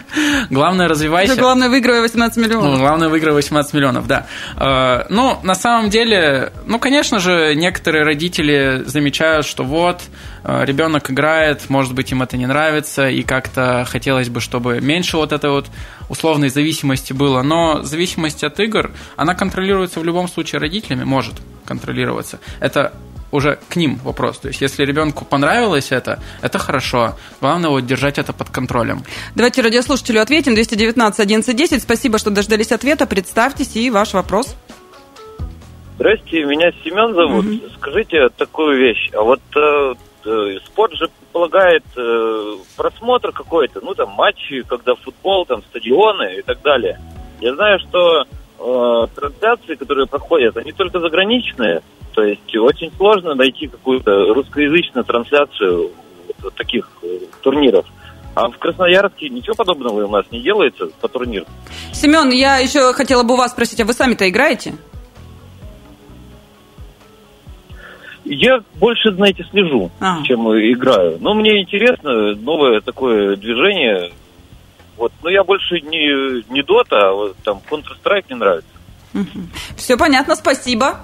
главное, 0.50 0.88
развивайся. 0.88 1.36
Главное, 1.36 1.68
выигрывай 1.68 2.02
18 2.02 2.36
миллионов. 2.36 2.72
Ну, 2.72 2.78
главное, 2.78 3.08
выигрывай 3.08 3.36
18 3.36 3.72
миллионов, 3.72 4.06
да. 4.06 4.26
Э, 4.56 5.06
ну, 5.08 5.38
на 5.42 5.54
самом 5.54 5.88
деле, 5.88 6.52
ну, 6.66 6.78
конечно 6.78 7.18
же, 7.18 7.54
некоторые 7.54 8.04
родители 8.04 8.82
замечают, 8.84 9.46
что 9.46 9.64
вот, 9.64 10.02
э, 10.44 10.64
ребенок 10.66 11.10
играет, 11.10 11.70
может 11.70 11.94
быть, 11.94 12.12
им 12.12 12.22
это 12.22 12.36
не 12.36 12.46
нравится, 12.46 13.08
и 13.08 13.22
как-то 13.22 13.86
хотелось 13.88 14.28
бы, 14.28 14.40
чтобы 14.40 14.80
меньше 14.80 15.16
вот 15.16 15.32
этой 15.32 15.50
вот 15.50 15.66
условной 16.10 16.50
зависимости 16.50 17.14
было. 17.14 17.42
Но 17.42 17.82
зависимость 17.82 18.44
от 18.44 18.60
игр, 18.60 18.90
она 19.16 19.34
контролируется 19.34 20.00
в 20.00 20.04
любом 20.04 20.28
случае 20.28 20.60
родителями, 20.60 21.04
может 21.04 21.34
контролироваться. 21.64 22.38
Это 22.60 22.92
уже 23.34 23.58
к 23.68 23.76
ним 23.76 23.98
вопрос. 24.04 24.38
То 24.38 24.48
есть, 24.48 24.60
если 24.60 24.84
ребенку 24.84 25.24
понравилось 25.24 25.90
это, 25.90 26.22
это 26.40 26.58
хорошо. 26.58 27.14
Главное 27.40 27.70
вот 27.70 27.84
держать 27.84 28.18
это 28.18 28.32
под 28.32 28.48
контролем. 28.50 29.02
Давайте 29.34 29.60
радиослушателю 29.60 30.22
ответим. 30.22 30.54
219 30.54 31.20
11 31.20 31.82
Спасибо, 31.82 32.18
что 32.18 32.30
дождались 32.30 32.70
ответа. 32.70 33.06
Представьтесь 33.06 33.74
и 33.74 33.90
ваш 33.90 34.14
вопрос. 34.14 34.56
Здрасте, 35.96 36.44
меня 36.44 36.70
Семен 36.84 37.14
зовут. 37.14 37.46
Угу. 37.46 37.70
Скажите 37.76 38.28
такую 38.36 38.78
вещь. 38.78 39.10
А 39.12 39.22
вот 39.22 39.40
э, 39.56 39.94
э, 40.24 40.58
спорт 40.66 40.92
же 40.94 41.08
предполагает 41.08 41.84
э, 41.96 42.56
просмотр 42.76 43.32
какой-то, 43.32 43.80
ну 43.80 43.94
там 43.94 44.10
матчи, 44.10 44.62
когда 44.62 44.94
футбол, 44.94 45.44
там 45.44 45.62
стадионы 45.62 46.36
и 46.38 46.42
так 46.42 46.62
далее. 46.62 47.00
Я 47.40 47.54
знаю, 47.54 47.78
что 47.80 48.24
э, 48.58 49.06
трансляции, 49.14 49.74
которые 49.74 50.06
проходят, 50.06 50.56
они 50.56 50.72
только 50.72 51.00
заграничные. 51.00 51.82
То 52.12 52.22
есть 52.22 52.56
очень 52.56 52.92
сложно 52.96 53.34
найти 53.34 53.66
какую-то 53.66 54.32
русскоязычную 54.34 55.04
трансляцию 55.04 55.90
вот 56.42 56.54
таких 56.54 56.88
э, 57.02 57.06
турниров. 57.42 57.86
А 58.34 58.48
в 58.48 58.58
Красноярске 58.58 59.28
ничего 59.28 59.54
подобного 59.54 60.04
у 60.04 60.10
нас 60.10 60.24
не 60.30 60.40
делается 60.40 60.86
по 61.00 61.08
турниру. 61.08 61.46
Семен, 61.92 62.30
я 62.30 62.58
еще 62.58 62.92
хотела 62.92 63.22
бы 63.22 63.34
у 63.34 63.36
вас 63.36 63.52
спросить, 63.52 63.80
а 63.80 63.84
вы 63.84 63.92
сами-то 63.92 64.28
играете? 64.28 64.74
Я 68.24 68.60
больше, 68.76 69.12
знаете, 69.12 69.44
слежу, 69.50 69.90
а. 70.00 70.22
чем 70.22 70.48
играю. 70.48 71.18
Но 71.20 71.34
мне 71.34 71.62
интересно 71.62 72.34
новое 72.34 72.80
такое 72.80 73.36
движение. 73.36 74.12
Вот, 74.96 75.12
но 75.22 75.30
я 75.30 75.42
больше 75.42 75.80
не, 75.80 76.42
не 76.52 76.62
Dota, 76.62 76.96
а 76.96 77.12
вот 77.12 77.36
там 77.44 77.60
Counter-Strike 77.68 78.24
мне 78.28 78.36
нравится. 78.36 78.68
Угу. 79.14 79.46
Все 79.76 79.96
понятно, 79.96 80.36
спасибо. 80.36 81.00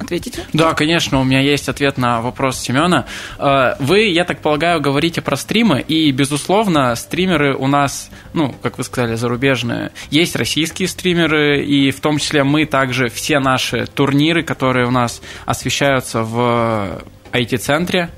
Ответите? 0.00 0.46
Да, 0.54 0.72
конечно, 0.72 1.20
у 1.20 1.24
меня 1.24 1.40
есть 1.40 1.68
ответ 1.68 1.98
на 1.98 2.22
вопрос 2.22 2.58
Семена. 2.58 3.04
Э, 3.38 3.74
вы, 3.78 4.04
я 4.04 4.24
так 4.24 4.40
полагаю, 4.40 4.80
говорите 4.80 5.20
про 5.20 5.36
стримы, 5.36 5.84
и, 5.86 6.10
безусловно, 6.10 6.94
стримеры 6.94 7.54
у 7.54 7.66
нас, 7.66 8.10
ну, 8.32 8.54
как 8.62 8.78
вы 8.78 8.84
сказали, 8.84 9.14
зарубежные. 9.16 9.92
Есть 10.10 10.36
российские 10.36 10.88
стримеры, 10.88 11.62
и 11.62 11.90
в 11.90 12.00
том 12.00 12.18
числе 12.18 12.44
мы 12.44 12.64
также 12.64 13.10
все 13.10 13.40
наши 13.40 13.86
турниры, 13.86 14.42
которые 14.42 14.86
у 14.86 14.90
нас 14.90 15.20
освещаются 15.44 16.22
в 16.22 17.02
IT-центре, 17.32 18.10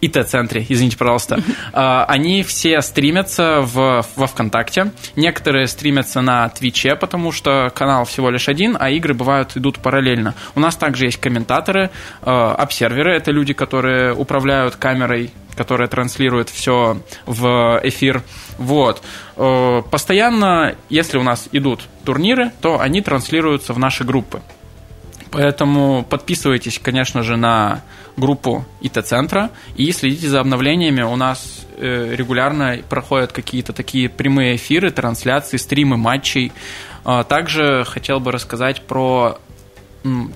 ИТ-центре, 0.00 0.64
извините, 0.68 0.96
пожалуйста, 0.96 1.40
а, 1.72 2.04
они 2.04 2.42
все 2.42 2.80
стримятся 2.82 3.60
в, 3.60 4.04
во 4.16 4.26
ВКонтакте. 4.26 4.92
Некоторые 5.16 5.66
стримятся 5.66 6.20
на 6.20 6.48
Твиче, 6.48 6.96
потому 6.96 7.32
что 7.32 7.72
канал 7.74 8.04
всего 8.04 8.30
лишь 8.30 8.48
один, 8.48 8.76
а 8.78 8.90
игры 8.90 9.14
бывают 9.14 9.56
идут 9.56 9.78
параллельно. 9.78 10.34
У 10.54 10.60
нас 10.60 10.76
также 10.76 11.06
есть 11.06 11.18
комментаторы, 11.18 11.90
а, 12.22 12.54
обсерверы, 12.54 13.16
это 13.16 13.30
люди, 13.30 13.52
которые 13.52 14.14
управляют 14.14 14.76
камерой 14.76 15.32
которая 15.56 15.88
транслирует 15.88 16.50
все 16.50 17.00
в 17.24 17.80
эфир. 17.82 18.22
Вот. 18.58 19.02
А, 19.36 19.80
постоянно, 19.82 20.76
если 20.90 21.16
у 21.16 21.22
нас 21.22 21.48
идут 21.50 21.88
турниры, 22.04 22.52
то 22.60 22.78
они 22.78 23.00
транслируются 23.00 23.72
в 23.72 23.78
наши 23.78 24.04
группы. 24.04 24.42
Поэтому 25.36 26.02
подписывайтесь, 26.02 26.78
конечно 26.78 27.22
же, 27.22 27.36
на 27.36 27.82
группу 28.16 28.64
ИТ-центра 28.80 29.50
и 29.76 29.92
следите 29.92 30.30
за 30.30 30.40
обновлениями. 30.40 31.02
У 31.02 31.14
нас 31.14 31.66
э, 31.76 32.14
регулярно 32.16 32.78
проходят 32.88 33.32
какие-то 33.32 33.74
такие 33.74 34.08
прямые 34.08 34.56
эфиры, 34.56 34.90
трансляции, 34.90 35.58
стримы 35.58 35.98
матчей. 35.98 36.52
А, 37.04 37.22
также 37.22 37.84
хотел 37.84 38.18
бы 38.18 38.32
рассказать 38.32 38.80
про 38.80 39.38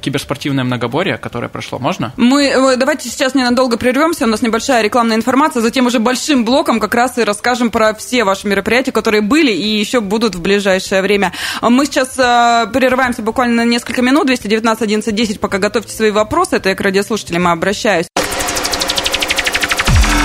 киберспортивное 0.00 0.64
многоборье, 0.64 1.16
которое 1.18 1.48
прошло. 1.48 1.78
Можно? 1.78 2.12
Мы 2.16 2.76
давайте 2.76 3.08
сейчас 3.08 3.34
ненадолго 3.34 3.76
прервемся. 3.76 4.24
У 4.24 4.28
нас 4.28 4.42
небольшая 4.42 4.82
рекламная 4.82 5.16
информация. 5.16 5.62
Затем 5.62 5.86
уже 5.86 5.98
большим 5.98 6.44
блоком 6.44 6.80
как 6.80 6.94
раз 6.94 7.18
и 7.18 7.24
расскажем 7.24 7.70
про 7.70 7.94
все 7.94 8.24
ваши 8.24 8.46
мероприятия, 8.46 8.92
которые 8.92 9.20
были 9.20 9.52
и 9.52 9.78
еще 9.78 10.00
будут 10.00 10.34
в 10.34 10.42
ближайшее 10.42 11.02
время. 11.02 11.32
Мы 11.60 11.86
сейчас 11.86 12.18
э, 12.18 12.66
прерываемся 12.72 13.22
буквально 13.22 13.64
на 13.64 13.68
несколько 13.68 14.02
минут. 14.02 14.26
219 14.26 14.82
11 14.82 15.14
10, 15.14 15.40
пока 15.40 15.58
готовьте 15.58 15.94
свои 15.94 16.10
вопросы. 16.10 16.56
Это 16.56 16.70
я 16.70 16.74
к 16.74 16.80
радиослушателям 16.80 17.48
обращаюсь. 17.48 18.06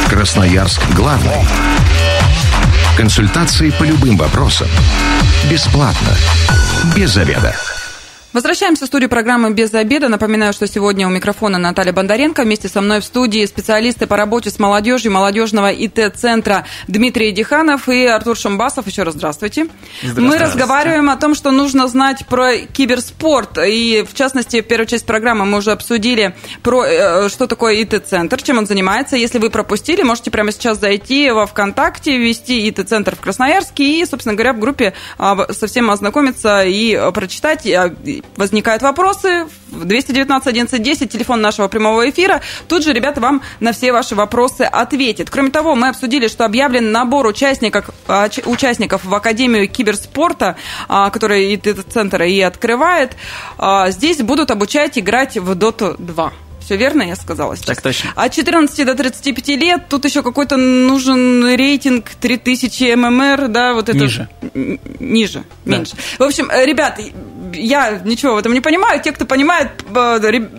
Красноярск 0.10 0.82
главный. 0.96 1.32
Консультации 2.96 3.72
по 3.72 3.84
любым 3.84 4.18
вопросам. 4.18 4.68
Бесплатно. 5.50 6.16
Без 6.96 7.12
заведа. 7.12 7.56
Возвращаемся 8.36 8.84
в 8.84 8.88
студию 8.88 9.10
программы 9.10 9.52
«Без 9.54 9.74
обеда». 9.74 10.10
Напоминаю, 10.10 10.52
что 10.52 10.68
сегодня 10.68 11.08
у 11.08 11.10
микрофона 11.10 11.58
Наталья 11.58 11.94
Бондаренко. 11.94 12.44
Вместе 12.44 12.68
со 12.68 12.82
мной 12.82 13.00
в 13.00 13.06
студии 13.06 13.46
специалисты 13.46 14.08
по 14.08 14.18
работе 14.18 14.50
с 14.50 14.60
молодежью 14.60 15.14
молодежного 15.14 15.72
ИТ-центра 15.72 16.66
Дмитрий 16.90 17.32
Диханов 17.32 17.88
и 17.88 18.06
Артур 18.06 18.36
Шамбасов. 18.36 18.88
Еще 18.88 19.04
раз 19.04 19.14
здравствуйте. 19.14 19.70
здравствуйте. 20.02 20.30
Мы 20.30 20.38
разговариваем 20.38 21.10
о 21.10 21.16
том, 21.16 21.34
что 21.34 21.52
нужно 21.52 21.88
знать 21.88 22.26
про 22.28 22.58
киберспорт. 22.58 23.58
И, 23.66 24.04
в 24.06 24.14
частности, 24.14 24.60
в 24.60 24.68
первую 24.68 24.88
часть 24.88 25.06
программы 25.06 25.46
мы 25.46 25.60
уже 25.60 25.72
обсудили, 25.72 26.36
про, 26.62 26.84
э, 26.84 27.30
что 27.30 27.48
такое 27.48 27.76
ИТ-центр, 27.84 28.42
чем 28.42 28.58
он 28.58 28.66
занимается. 28.68 29.16
Если 29.16 29.40
вы 29.40 29.50
пропустили, 29.50 30.02
можете 30.02 30.30
прямо 30.30 30.52
сейчас 30.52 30.82
зайти 30.82 31.32
во 31.32 31.46
ВКонтакте, 31.46 32.18
ввести 32.18 32.68
ИТ-центр 32.68 33.16
в 33.16 33.22
Красноярске 33.22 34.02
и, 34.02 34.06
собственно 34.06 34.36
говоря, 34.36 34.52
в 34.52 34.60
группе 34.60 34.94
а, 35.18 35.54
совсем 35.54 35.90
ознакомиться 35.90 36.66
и 36.66 37.00
прочитать 37.14 37.66
возникают 38.36 38.82
вопросы, 38.82 39.48
219 39.72 40.48
11 40.48 41.12
телефон 41.12 41.42
нашего 41.42 41.68
прямого 41.68 42.10
эфира. 42.10 42.42
Тут 42.68 42.84
же 42.84 42.94
ребята 42.94 43.22
вам 43.22 43.42
на 43.60 43.74
все 43.74 43.92
ваши 43.92 44.16
вопросы 44.16 44.62
ответят. 44.62 45.30
Кроме 45.30 45.50
того, 45.50 45.76
мы 45.76 45.90
обсудили, 45.90 46.28
что 46.28 46.46
объявлен 46.46 46.92
набор 46.92 47.28
участников, 47.28 47.90
а, 48.08 48.30
участников 48.46 49.06
в 49.06 49.14
Академию 49.14 49.68
киберспорта, 49.70 50.56
а, 50.88 51.10
который 51.10 51.54
этот 51.56 51.92
центр 51.92 52.24
и 52.24 52.40
открывает. 52.42 53.16
А, 53.58 53.90
здесь 53.92 54.18
будут 54.18 54.52
обучать 54.52 54.98
играть 54.98 55.38
в 55.38 55.52
Dota 55.52 55.96
2. 55.98 56.34
Все 56.66 56.78
верно 56.78 57.04
я 57.04 57.16
сказала 57.16 57.56
сейчас? 57.56 57.68
Так 57.68 57.82
точно. 57.82 58.12
От 58.16 58.34
14 58.34 58.86
до 58.86 58.96
35 58.96 59.50
лет 59.50 59.84
тут 59.88 60.04
еще 60.04 60.24
какой-то 60.24 60.58
нужен 60.58 61.46
рейтинг 61.46 62.10
3000 62.20 62.96
ММР, 62.96 63.50
да, 63.50 63.76
вот 63.76 63.90
это... 63.90 64.00
Ниже. 64.00 64.28
Ниже, 65.00 65.44
да. 65.64 65.78
меньше. 65.78 65.96
В 66.18 66.24
общем, 66.24 66.50
э, 66.50 66.66
ребят, 66.66 67.00
я 67.56 68.00
ничего 68.04 68.36
в 68.36 68.38
этом 68.38 68.54
не 68.54 68.62
понимаю. 68.62 69.02
Те, 69.02 69.12
кто 69.12 69.26
понимает, 69.26 69.72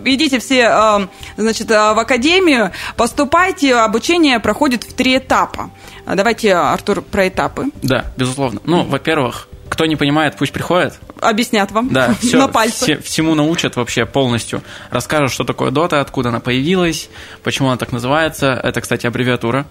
идите 0.05 0.39
все, 0.39 0.69
э, 0.69 1.07
значит, 1.37 1.71
э, 1.71 1.93
в 1.93 1.99
академию, 1.99 2.71
поступайте, 2.95 3.75
обучение 3.75 4.39
проходит 4.39 4.83
в 4.83 4.93
три 4.93 5.17
этапа. 5.17 5.69
Давайте, 6.05 6.53
Артур, 6.53 7.01
про 7.01 7.27
этапы. 7.27 7.65
Да, 7.81 8.05
безусловно. 8.15 8.61
Ну, 8.63 8.83
во-первых, 8.83 9.49
кто 9.69 9.85
не 9.85 9.95
понимает, 9.95 10.35
пусть 10.37 10.53
приходит. 10.53 10.99
Объяснят 11.21 11.71
вам. 11.71 11.89
Да, 11.89 12.15
все, 12.19 12.37
на 12.37 12.47
пальце. 12.47 12.83
Все, 12.83 12.97
всему 12.97 13.35
научат 13.35 13.75
вообще 13.75 14.05
полностью. 14.05 14.63
Расскажут, 14.89 15.31
что 15.31 15.43
такое 15.43 15.71
Дота, 15.71 16.01
откуда 16.01 16.29
она 16.29 16.39
появилась, 16.39 17.09
почему 17.43 17.67
она 17.69 17.77
так 17.77 17.91
называется. 17.91 18.59
Это, 18.63 18.81
кстати, 18.81 19.05
аббревиатура 19.07 19.65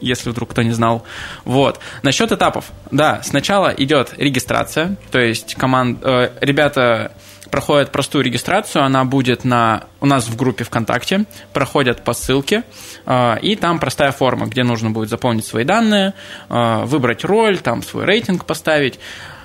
если 0.00 0.30
вдруг 0.30 0.50
кто 0.50 0.62
не 0.62 0.72
знал. 0.72 1.04
Вот. 1.44 1.80
Насчет 2.02 2.32
этапов. 2.32 2.72
Да, 2.90 3.20
сначала 3.22 3.68
идет 3.68 4.14
регистрация, 4.16 4.96
то 5.10 5.18
есть 5.18 5.54
команд, 5.54 6.00
э, 6.02 6.30
ребята 6.40 7.12
проходят 7.54 7.92
простую 7.92 8.24
регистрацию, 8.24 8.84
она 8.84 9.04
будет 9.04 9.44
на, 9.44 9.84
у 10.00 10.06
нас 10.06 10.26
в 10.26 10.34
группе 10.34 10.64
ВКонтакте, 10.64 11.24
проходят 11.52 12.02
по 12.02 12.12
ссылке, 12.12 12.64
э, 13.06 13.38
и 13.42 13.54
там 13.54 13.78
простая 13.78 14.10
форма, 14.10 14.46
где 14.46 14.64
нужно 14.64 14.90
будет 14.90 15.08
заполнить 15.08 15.46
свои 15.46 15.64
данные, 15.64 16.14
э, 16.48 16.84
выбрать 16.84 17.24
роль, 17.24 17.58
там 17.58 17.82
свой 17.82 18.06
рейтинг 18.06 18.44
поставить. 18.44 18.98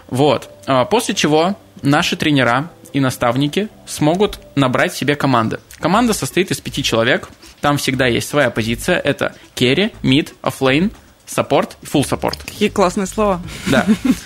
Вот. 0.08 0.50
Э, 0.66 0.86
после 0.90 1.14
чего 1.14 1.56
наши 1.84 2.16
тренера 2.16 2.72
и 2.94 3.00
наставники 3.00 3.70
смогут 3.86 4.40
набрать 4.56 4.94
себе 4.96 5.16
команды. 5.16 5.60
Команда 5.80 6.14
состоит 6.14 6.50
из 6.52 6.60
пяти 6.60 6.84
человек, 6.84 7.30
там 7.62 7.78
всегда 7.78 8.08
есть 8.08 8.30
своя 8.30 8.50
позиция, 8.50 9.00
это 9.00 9.36
carry, 9.56 9.92
mid, 10.02 10.34
offlane, 10.42 10.92
support 11.30 11.78
и 11.82 11.86
full 11.86 12.06
support. 12.06 12.44
Какие 12.44 12.70
классные 12.70 13.08
слова. 13.08 13.42
Да. 13.68 13.86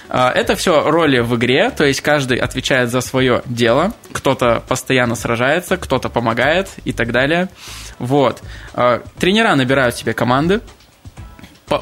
А, 0.10 0.32
это 0.32 0.56
все 0.56 0.90
роли 0.90 1.20
в 1.20 1.36
игре, 1.36 1.70
то 1.70 1.84
есть 1.84 2.02
каждый 2.02 2.38
отвечает 2.38 2.90
за 2.90 3.02
свое 3.02 3.42
дело. 3.46 3.94
Кто-то 4.12 4.63
постоянно 4.68 5.16
сражается, 5.16 5.78
кто-то 5.78 6.10
помогает 6.10 6.70
и 6.86 6.94
так 6.94 7.12
далее. 7.12 7.50
Вот. 8.00 8.42
А, 8.74 9.04
тренера 9.20 9.56
набирают 9.56 9.96
себе 9.96 10.13
команды, 10.13 10.62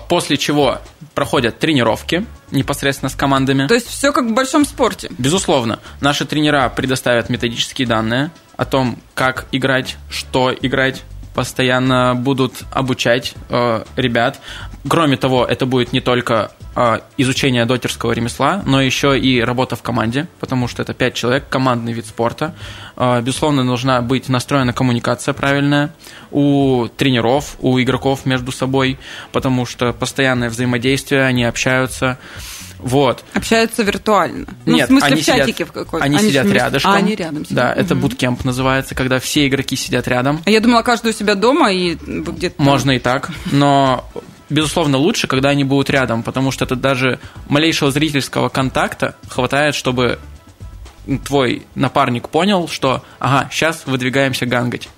после 0.07 0.37
чего 0.37 0.79
проходят 1.13 1.59
тренировки 1.59 2.25
непосредственно 2.51 3.09
с 3.09 3.15
командами. 3.15 3.67
То 3.67 3.73
есть 3.73 3.87
все 3.87 4.11
как 4.11 4.25
в 4.25 4.33
большом 4.33 4.65
спорте. 4.65 5.09
Безусловно. 5.17 5.79
Наши 5.99 6.25
тренера 6.25 6.69
предоставят 6.69 7.29
методические 7.29 7.87
данные 7.87 8.31
о 8.57 8.65
том, 8.65 8.99
как 9.13 9.45
играть, 9.51 9.97
что 10.09 10.53
играть, 10.53 11.03
постоянно 11.33 12.15
будут 12.15 12.63
обучать 12.71 13.33
э, 13.49 13.83
ребят. 13.95 14.39
Кроме 14.87 15.17
того, 15.17 15.45
это 15.45 15.65
будет 15.65 15.93
не 15.93 16.01
только 16.01 16.51
э, 16.75 16.99
изучение 17.17 17.65
дотерского 17.65 18.11
ремесла, 18.11 18.63
но 18.65 18.81
еще 18.81 19.17
и 19.17 19.41
работа 19.41 19.75
в 19.75 19.81
команде, 19.81 20.27
потому 20.39 20.67
что 20.67 20.81
это 20.81 20.93
пять 20.93 21.13
человек, 21.13 21.47
командный 21.49 21.93
вид 21.93 22.05
спорта. 22.05 22.53
Э, 22.97 23.21
безусловно, 23.21 23.65
должна 23.65 24.01
быть 24.01 24.29
настроена 24.29 24.73
коммуникация 24.73 25.33
правильная 25.33 25.93
у 26.31 26.87
тренеров, 26.97 27.55
у 27.59 27.79
игроков 27.79 28.25
между 28.25 28.51
собой, 28.51 28.99
потому 29.31 29.65
что 29.65 29.93
постоянное 29.93 30.49
взаимодействие, 30.49 31.23
они 31.23 31.43
общаются. 31.43 32.17
Вот. 32.81 33.23
Общаются 33.33 33.83
виртуально. 33.83 34.47
Ну, 34.65 34.75
Нет, 34.75 34.87
в 34.87 34.91
смысле, 34.91 35.07
они 35.07 35.21
в 35.21 35.25
чатике 35.25 35.65
в 35.65 35.71
какой-то. 35.71 36.05
Они, 36.05 36.17
они 36.17 36.29
сидят 36.29 36.45
вместе... 36.45 36.59
рядышком. 36.59 36.91
А, 36.91 36.95
они 36.95 37.15
рядом 37.15 37.45
сидят. 37.45 37.55
Да, 37.55 37.73
это 37.73 37.93
угу. 37.93 38.01
буткемп 38.03 38.43
называется, 38.43 38.95
когда 38.95 39.19
все 39.19 39.47
игроки 39.47 39.75
сидят 39.75 40.07
рядом. 40.07 40.41
А 40.45 40.49
я 40.49 40.59
думала, 40.59 40.81
каждый 40.81 41.11
у 41.11 41.13
себя 41.13 41.35
дома 41.35 41.71
и 41.71 41.95
где-то... 41.95 42.61
Можно 42.61 42.91
и 42.91 42.99
так, 42.99 43.31
но 43.51 44.05
безусловно, 44.49 44.97
лучше, 44.97 45.27
когда 45.27 45.49
они 45.49 45.63
будут 45.63 45.89
рядом, 45.89 46.23
потому 46.23 46.51
что 46.51 46.65
это 46.65 46.75
даже 46.75 47.19
малейшего 47.47 47.91
зрительского 47.91 48.49
контакта 48.49 49.15
хватает, 49.29 49.75
чтобы 49.75 50.19
твой 51.25 51.63
напарник 51.75 52.29
понял, 52.29 52.67
что, 52.67 53.03
ага, 53.19 53.49
сейчас 53.51 53.83
выдвигаемся 53.85 54.45
гангать. 54.45 54.89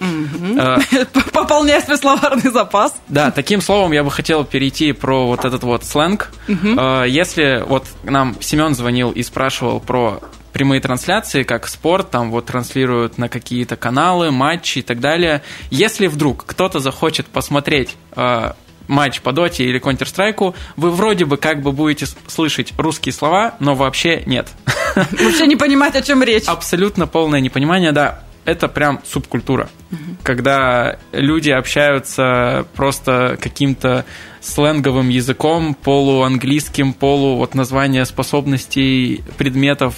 Э, 0.00 0.78
Пополняя 1.32 1.80
свой 1.80 1.98
словарный 1.98 2.50
запас. 2.50 2.94
Да, 3.08 3.30
таким 3.30 3.60
словом 3.60 3.92
я 3.92 4.04
бы 4.04 4.10
хотел 4.10 4.44
перейти 4.44 4.92
про 4.92 5.26
вот 5.26 5.44
этот 5.44 5.62
вот 5.62 5.84
сленг. 5.84 6.32
Э, 6.46 7.04
если 7.06 7.64
вот 7.66 7.86
нам 8.04 8.36
Семен 8.40 8.74
звонил 8.74 9.10
и 9.10 9.22
спрашивал 9.22 9.80
про 9.80 10.20
прямые 10.52 10.80
трансляции, 10.80 11.42
как 11.42 11.68
спорт, 11.68 12.10
там 12.10 12.30
вот 12.30 12.46
транслируют 12.46 13.18
на 13.18 13.28
какие-то 13.28 13.76
каналы, 13.76 14.30
матчи 14.30 14.80
и 14.80 14.82
так 14.82 15.00
далее. 15.00 15.42
Если 15.70 16.06
вдруг 16.06 16.44
кто-то 16.46 16.80
захочет 16.80 17.26
посмотреть 17.26 17.96
э, 18.16 18.52
матч 18.88 19.20
по 19.20 19.32
доте 19.32 19.64
или 19.64 19.80
Counter-Strike, 19.80 20.54
вы 20.76 20.90
вроде 20.90 21.26
бы 21.26 21.36
как 21.36 21.62
бы 21.62 21.72
будете 21.72 22.06
слышать 22.26 22.72
русские 22.76 23.12
слова, 23.12 23.54
но 23.60 23.74
вообще 23.74 24.22
нет. 24.26 24.48
Вообще 24.96 25.46
не 25.46 25.56
понимать, 25.56 25.94
о 25.94 26.02
чем 26.02 26.22
речь. 26.22 26.44
Абсолютно 26.46 27.06
полное 27.06 27.40
непонимание, 27.40 27.92
да 27.92 28.24
это 28.48 28.66
прям 28.66 29.00
субкультура. 29.04 29.68
Угу. 29.92 30.16
Когда 30.22 30.98
люди 31.12 31.50
общаются 31.50 32.66
просто 32.74 33.36
каким-то 33.40 34.06
сленговым 34.40 35.10
языком, 35.10 35.74
полуанглийским, 35.74 36.94
полу 36.94 37.36
вот 37.36 37.54
название 37.54 38.06
способностей 38.06 39.22
предметов. 39.36 39.94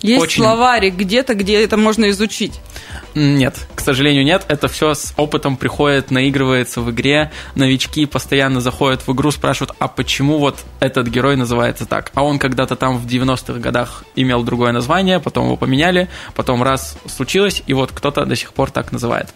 Есть 0.00 0.22
очень... 0.22 0.42
словарик 0.42 0.94
где-то, 0.94 1.34
где 1.34 1.62
это 1.62 1.76
можно 1.76 2.08
изучить. 2.10 2.60
Нет, 3.14 3.66
к 3.74 3.80
сожалению, 3.80 4.24
нет. 4.24 4.44
Это 4.48 4.68
все 4.68 4.94
с 4.94 5.12
опытом 5.16 5.56
приходит, 5.56 6.10
наигрывается 6.10 6.80
в 6.80 6.90
игре. 6.90 7.30
Новички 7.54 8.06
постоянно 8.06 8.60
заходят 8.60 9.06
в 9.06 9.12
игру, 9.12 9.30
спрашивают, 9.30 9.74
а 9.78 9.88
почему 9.88 10.38
вот 10.38 10.58
этот 10.80 11.08
герой 11.08 11.36
называется 11.36 11.86
так? 11.86 12.10
А 12.14 12.24
он 12.24 12.38
когда-то 12.38 12.76
там 12.76 12.98
в 12.98 13.06
90-х 13.06 13.58
годах 13.60 14.04
имел 14.16 14.42
другое 14.42 14.72
название, 14.72 15.20
потом 15.20 15.46
его 15.46 15.56
поменяли, 15.56 16.08
потом 16.34 16.62
раз 16.62 16.96
случилось, 17.06 17.62
и 17.66 17.74
вот 17.74 17.90
кто-то 17.92 18.24
до 18.24 18.36
сих 18.36 18.52
пор 18.52 18.70
так 18.70 18.92
называет. 18.92 19.28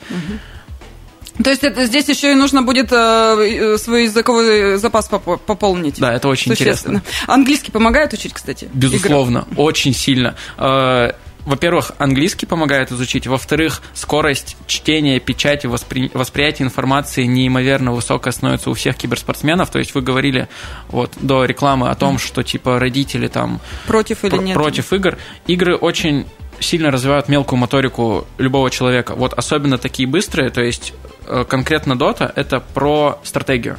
То 1.43 1.51
есть 1.51 1.65
это, 1.65 1.85
здесь 1.85 2.09
еще 2.09 2.33
и 2.33 2.35
нужно 2.35 2.63
будет 2.63 2.93
э, 2.93 2.97
э 2.97 3.79
свой 3.79 4.05
языковой 4.05 4.79
запас 4.79 5.09
пополнить. 5.09 6.01
Да, 6.01 6.15
это 6.15 6.29
очень 6.29 6.53
интересно. 6.53 7.03
Английский 7.27 7.73
помогает 7.73 8.13
учить, 8.13 8.33
кстати? 8.33 8.69
Безусловно, 8.73 9.47
игры? 9.51 9.63
очень 9.63 9.95
сильно. 9.95 10.35
Э, 10.57 11.13
во-первых, 11.47 11.93
английский 11.99 12.45
помогает 12.45 12.93
изучить, 12.93 13.27
во-вторых, 13.27 13.81
скорость 13.95 14.57
чтения, 14.67 15.21
печати, 15.21 15.67
воспри... 15.67 16.11
восприятия 16.13 16.65
информации 16.65 17.23
неимоверно 17.25 17.93
высокая 17.93 18.33
становится 18.33 18.69
у 18.69 18.75
всех 18.75 18.97
киберспортсменов. 18.97 19.71
То 19.71 19.79
есть 19.79 19.95
вы 19.95 20.03
говорили 20.03 20.49
вот 20.89 21.13
до 21.21 21.45
рекламы 21.45 21.89
о 21.89 21.95
том, 21.95 22.19
что 22.19 22.43
типа 22.43 22.81
родители 22.81 23.29
там 23.29 23.61
против 23.87 24.25
или 24.25 24.37
нет 24.37 24.55
против 24.55 24.93
игр. 24.93 25.17
Игры 25.47 25.77
очень 25.77 26.27
сильно 26.59 26.91
развивают 26.91 27.29
мелкую 27.29 27.61
моторику 27.61 28.27
любого 28.39 28.71
человека. 28.71 29.15
Вот 29.15 29.33
особенно 29.33 29.79
такие 29.79 30.09
быстрые, 30.09 30.51
то 30.51 30.63
есть 30.63 30.95
э, 31.27 31.45
конкретно 31.49 31.93
Dota 31.93 32.31
это 32.35 32.61
про 32.61 33.21
стратегию 33.23 33.79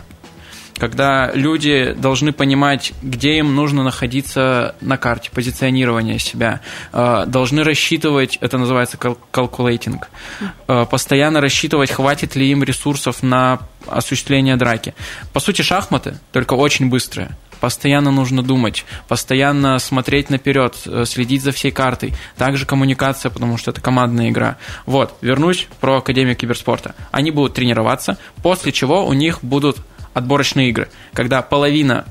когда 0.77 1.31
люди 1.33 1.95
должны 1.97 2.31
понимать, 2.31 2.93
где 3.01 3.37
им 3.37 3.55
нужно 3.55 3.83
находиться 3.83 4.75
на 4.81 4.97
карте, 4.97 5.29
позиционирование 5.33 6.19
себя, 6.19 6.61
э, 6.93 7.23
должны 7.27 7.63
рассчитывать, 7.63 8.37
это 8.41 8.57
называется 8.57 8.97
calculating, 8.97 9.99
э, 10.67 10.85
постоянно 10.89 11.41
рассчитывать, 11.41 11.91
хватит 11.91 12.35
ли 12.35 12.49
им 12.49 12.63
ресурсов 12.63 13.23
на 13.23 13.59
осуществление 13.87 14.55
драки. 14.57 14.93
По 15.33 15.39
сути, 15.39 15.61
шахматы, 15.61 16.17
только 16.31 16.53
очень 16.53 16.89
быстрые. 16.89 17.29
постоянно 17.59 18.11
нужно 18.11 18.43
думать, 18.43 18.85
постоянно 19.07 19.79
смотреть 19.79 20.29
наперед, 20.29 20.75
э, 20.85 21.05
следить 21.05 21.41
за 21.41 21.51
всей 21.51 21.71
картой. 21.71 22.13
Также 22.37 22.67
коммуникация, 22.67 23.31
потому 23.31 23.57
что 23.57 23.71
это 23.71 23.81
командная 23.81 24.29
игра. 24.29 24.57
Вот, 24.85 25.17
вернусь 25.21 25.67
про 25.81 25.97
Академию 25.97 26.35
киберспорта. 26.35 26.93
Они 27.11 27.31
будут 27.31 27.55
тренироваться, 27.55 28.19
после 28.43 28.71
чего 28.71 29.07
у 29.07 29.13
них 29.13 29.39
будут 29.41 29.77
отборочные 30.17 30.69
игры, 30.69 30.89
когда 31.13 31.41
половина 31.41 32.06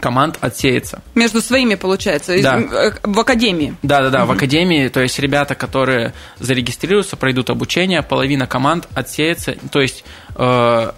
команд 0.00 0.36
отсеется. 0.40 1.00
Между 1.14 1.40
своими, 1.40 1.76
получается, 1.76 2.40
Да. 2.42 2.58
э, 2.58 2.92
в 3.04 3.18
академии. 3.20 3.76
Да, 3.82 4.02
да, 4.02 4.10
да, 4.10 4.24
в 4.26 4.32
академии, 4.32 4.88
то 4.88 5.00
есть 5.00 5.18
ребята, 5.18 5.54
которые 5.54 6.12
зарегистрируются, 6.40 7.16
пройдут 7.16 7.50
обучение, 7.50 8.02
половина 8.02 8.46
команд 8.46 8.88
отсеется, 8.94 9.54
то 9.70 9.80
есть 9.80 10.04
э, 10.34 10.92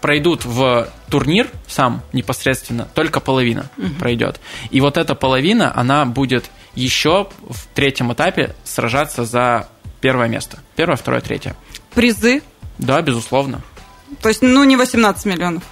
пройдут 0.00 0.44
в 0.44 0.88
турнир 1.08 1.48
сам 1.68 2.02
непосредственно, 2.12 2.88
только 2.94 3.20
половина 3.20 3.70
пройдет. 3.98 4.40
И 4.70 4.80
вот 4.80 4.96
эта 4.96 5.14
половина, 5.14 5.72
она 5.76 6.04
будет 6.04 6.50
еще 6.74 7.28
в 7.48 7.66
третьем 7.74 8.12
этапе 8.12 8.54
сражаться 8.64 9.24
за 9.24 9.68
первое 10.00 10.28
место. 10.28 10.58
Первое, 10.76 10.96
второе, 10.96 11.20
третье. 11.20 11.54
Призы. 11.94 12.42
Да, 12.78 13.02
безусловно. 13.02 13.60
То 14.22 14.28
есть, 14.28 14.42
ну, 14.42 14.64
не 14.64 14.76
18 14.76 15.24
миллионов. 15.26 15.62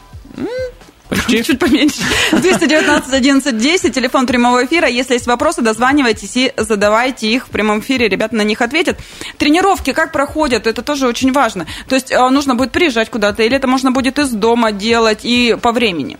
Почти. 1.09 1.43
Чуть 1.45 1.59
поменьше. 1.59 2.03
219 2.33 3.13
11 3.13 3.59
10, 3.59 3.95
телефон 3.95 4.27
прямого 4.27 4.65
эфира. 4.65 4.89
Если 4.89 5.15
есть 5.15 5.27
вопросы, 5.27 5.63
дозванивайтесь 5.63 6.37
и 6.37 6.53
задавайте 6.57 7.29
их 7.29 7.47
в 7.47 7.51
прямом 7.51 7.81
эфире. 7.81 8.09
Ребята 8.09 8.37
на 8.37 8.43
них 8.43 8.61
ответят. 8.61 8.99
Тренировки 9.39 9.93
как 9.93 10.13
проходят? 10.13 10.67
Это 10.67 10.83
тоже 10.83 11.07
очень 11.07 11.33
важно. 11.33 11.67
То 11.89 11.95
есть 11.95 12.13
э, 12.13 12.29
нужно 12.29 12.55
будет 12.55 12.73
приезжать 12.73 13.11
куда-то, 13.11 13.43
или 13.43 13.57
это 13.57 13.67
можно 13.67 13.91
будет 13.91 14.19
из 14.19 14.31
дома 14.31 14.73
делать 14.73 15.21
и 15.23 15.57
по 15.61 15.73
времени? 15.73 16.19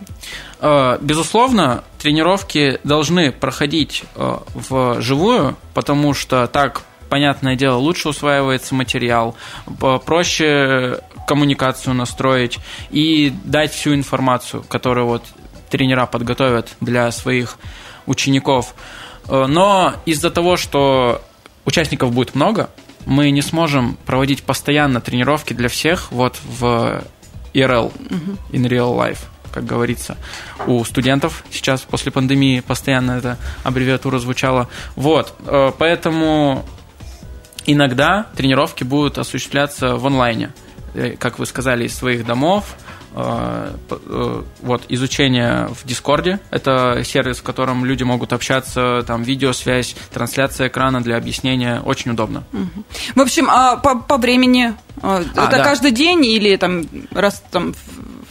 Э, 0.59 0.97
Безусловно, 1.01 1.83
тренировки 1.99 2.79
должны 2.83 3.31
проходить 3.31 4.03
э, 4.15 4.37
вживую, 4.55 5.55
потому 5.73 6.13
что 6.13 6.47
так, 6.47 6.81
понятное 7.09 7.55
дело, 7.55 7.75
лучше 7.77 8.09
усваивается 8.09 8.73
материал, 8.73 9.35
проще 10.05 10.99
коммуникацию 11.29 11.93
настроить 11.93 12.57
и 12.89 13.31
дать 13.43 13.71
всю 13.71 13.93
информацию, 13.93 14.63
которую 14.67 15.05
вот 15.05 15.23
тренера 15.69 16.07
подготовят 16.07 16.75
для 16.81 17.11
своих 17.11 17.59
учеников. 18.07 18.73
Э, 19.27 19.45
Но 19.47 19.93
из-за 20.07 20.31
того, 20.31 20.57
что 20.57 21.21
участников 21.65 22.11
будет 22.13 22.33
много, 22.33 22.71
мы 23.05 23.29
не 23.29 23.43
сможем 23.43 23.95
проводить 24.07 24.41
постоянно 24.41 25.01
тренировки 25.01 25.53
для 25.53 25.69
всех 25.69 26.11
вот 26.11 26.39
в 26.43 27.03
IRL, 27.53 27.93
in 28.51 28.67
real 28.67 28.97
life, 28.97 29.19
как 29.51 29.65
говорится. 29.65 30.17
У 30.65 30.83
студентов 30.83 31.43
сейчас 31.51 31.81
после 31.81 32.11
пандемии 32.11 32.61
постоянно 32.61 33.11
эта 33.19 33.37
аббревиатура 33.63 34.17
звучала. 34.17 34.67
Вот, 34.95 35.35
э, 35.45 35.71
поэтому 35.77 36.65
иногда 37.67 38.25
тренировки 38.35 38.83
будут 38.83 39.19
осуществляться 39.19 39.95
в 39.95 40.07
онлайне. 40.07 40.51
Э, 40.93 41.11
Как 41.17 41.39
вы 41.39 41.45
сказали, 41.45 41.85
из 41.85 41.95
своих 41.95 42.25
домов. 42.25 42.75
Э, 43.15 43.73
э, 43.89 44.43
Вот, 44.61 44.83
изучение 44.89 45.67
в 45.69 45.85
Дискорде. 45.85 46.39
Это 46.51 47.01
сервис, 47.03 47.37
в 47.37 47.43
котором 47.43 47.85
люди 47.85 48.03
могут 48.03 48.33
общаться, 48.33 49.03
там 49.07 49.23
видеосвязь, 49.23 49.95
трансляция 50.13 50.67
экрана 50.67 51.01
для 51.01 51.17
объяснения. 51.17 51.81
Очень 51.81 52.11
удобно. 52.11 52.43
В 53.15 53.19
общем, 53.21 53.49
а 53.49 53.77
по, 53.77 53.95
по 53.95 54.17
времени 54.17 54.73
А, 55.01 55.21
это 55.21 55.57
да. 55.57 55.63
каждый 55.63 55.91
день 55.91 56.25
или 56.25 56.55
там 56.57 56.85
раз 57.11 57.43
там 57.51 57.73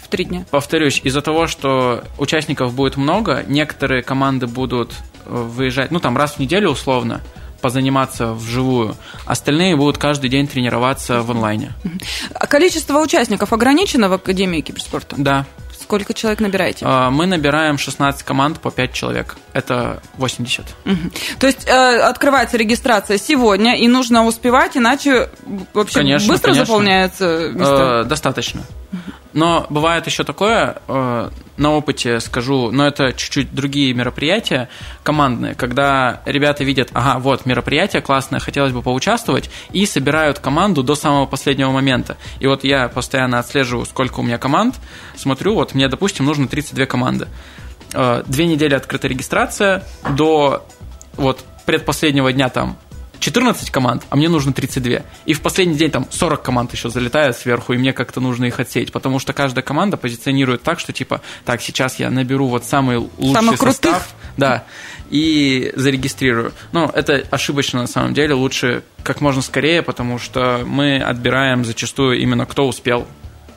в, 0.03 0.09
три 0.09 0.25
дня? 0.25 0.47
Повторюсь, 0.51 1.01
из-за 1.05 1.23
того, 1.23 1.47
что 1.47 2.05
участников 2.19 2.75
будет 2.75 2.97
много, 2.97 3.45
некоторые 3.47 4.03
команды 4.03 4.47
будут 4.47 4.95
выезжать, 5.27 5.91
ну 5.91 6.01
там 6.01 6.17
раз 6.17 6.35
в 6.35 6.39
неделю 6.39 6.71
условно, 6.71 7.21
позаниматься 7.61 8.33
вживую. 8.33 8.97
Остальные 9.27 9.77
будут 9.77 9.99
каждый 9.99 10.31
день 10.31 10.47
тренироваться 10.49 11.23
в 11.23 11.31
онлайне. 11.31 11.73
А 12.35 12.47
количество 12.47 12.99
участников 12.99 13.53
ограничено 13.53 14.09
в 14.09 14.13
Академии 14.15 14.61
киберспорта? 14.61 15.17
Да. 15.19 15.47
Сколько 15.81 16.13
человек 16.13 16.41
набираете? 16.41 16.85
А, 16.87 17.09
Мы 17.11 17.25
набираем 17.27 17.79
16 17.79 18.23
команд 18.23 18.61
по 18.61 18.71
5 18.71 18.93
человек. 18.93 19.37
Это 19.55 20.03
80. 20.17 20.67
Мгм. 20.85 21.13
То 21.39 21.47
есть 21.47 21.67
э, 21.67 22.01
открывается 22.01 22.57
регистрация 22.59 23.17
сегодня, 23.17 23.75
и 23.79 23.89
нужно 23.89 24.27
успевать, 24.27 24.77
иначе 24.77 25.31
вообще 25.73 25.95
Конечно, 26.01 26.29
быстро 26.29 26.49
конечно. 26.49 26.67
заполняются 26.67 27.51
места. 27.55 28.03
Э, 28.03 28.05
Достаточно. 28.05 28.63
Но 29.33 29.67
бывает 29.69 30.07
еще 30.07 30.25
такое, 30.25 30.79
э, 30.89 31.31
на 31.59 31.73
опыте 31.73 32.19
скажу, 32.21 32.71
но 32.71 32.87
это 32.87 33.13
чуть-чуть 33.13 33.55
другие 33.55 33.93
мероприятия 33.93 34.69
командные, 35.03 35.55
когда 35.55 36.23
ребята 36.25 36.65
видят, 36.65 36.91
ага, 36.95 37.19
вот 37.19 37.45
мероприятие 37.45 38.01
классное, 38.01 38.41
хотелось 38.41 38.73
бы 38.73 38.81
поучаствовать, 38.81 39.51
и 39.73 39.85
собирают 39.85 40.39
команду 40.39 40.83
до 40.83 40.95
самого 40.95 41.27
последнего 41.27 41.71
момента. 41.71 42.17
И 42.41 42.47
вот 42.47 42.65
я 42.65 42.89
постоянно 42.89 43.39
отслеживаю, 43.39 43.85
сколько 43.85 44.21
у 44.21 44.23
меня 44.23 44.39
команд, 44.39 44.77
смотрю, 45.17 45.55
вот 45.55 45.75
мне, 45.75 45.89
допустим, 45.89 46.25
нужно 46.25 46.49
32 46.49 46.87
команды. 46.87 47.29
Э, 47.93 48.23
Две 48.27 48.47
недели 48.47 48.75
открыта 48.75 49.09
регистрация, 49.09 49.85
до 50.11 50.67
вот 51.17 51.45
предпоследнего 51.67 52.33
дня 52.33 52.49
там 52.49 52.79
14 53.19 53.71
команд, 53.71 54.05
а 54.11 54.17
мне 54.17 54.29
нужно 54.29 54.53
32. 54.53 55.01
И 55.27 55.33
в 55.33 55.41
последний 55.41 55.75
день 55.75 55.91
там 55.91 56.07
40 56.11 56.43
команд 56.43 56.73
еще 56.73 56.91
залетает 56.91 57.37
сверху, 57.37 57.73
и 57.73 57.79
мне 57.79 57.93
как-то 57.93 58.21
нужно 58.21 58.47
их 58.47 58.61
отсеять, 58.61 58.93
потому 58.93 59.19
что 59.19 59.33
каждая 59.33 59.63
команда 59.63 59.97
позиционирует 59.97 60.63
так, 60.63 60.79
что 60.81 60.93
типа, 60.93 61.21
так, 61.45 61.61
сейчас 61.61 61.99
я 61.99 62.11
наберу 62.11 62.47
вот 62.47 62.65
самый 62.65 62.99
лучший 63.19 63.35
Самых 63.35 63.59
крутых. 63.59 63.75
состав, 63.75 64.15
да, 64.37 64.65
и 65.11 65.73
зарегистрирую. 65.75 66.53
Но 66.73 66.91
это 66.95 67.25
ошибочно 67.31 67.81
на 67.81 67.87
самом 67.87 68.15
деле, 68.15 68.35
лучше 68.35 68.83
как 69.03 69.21
можно 69.21 69.43
скорее, 69.43 69.83
потому 69.83 70.19
что 70.19 70.63
мы 70.67 70.99
отбираем 70.99 71.65
зачастую 71.65 72.21
именно 72.21 72.47
кто 72.47 72.67
успел, 72.69 73.07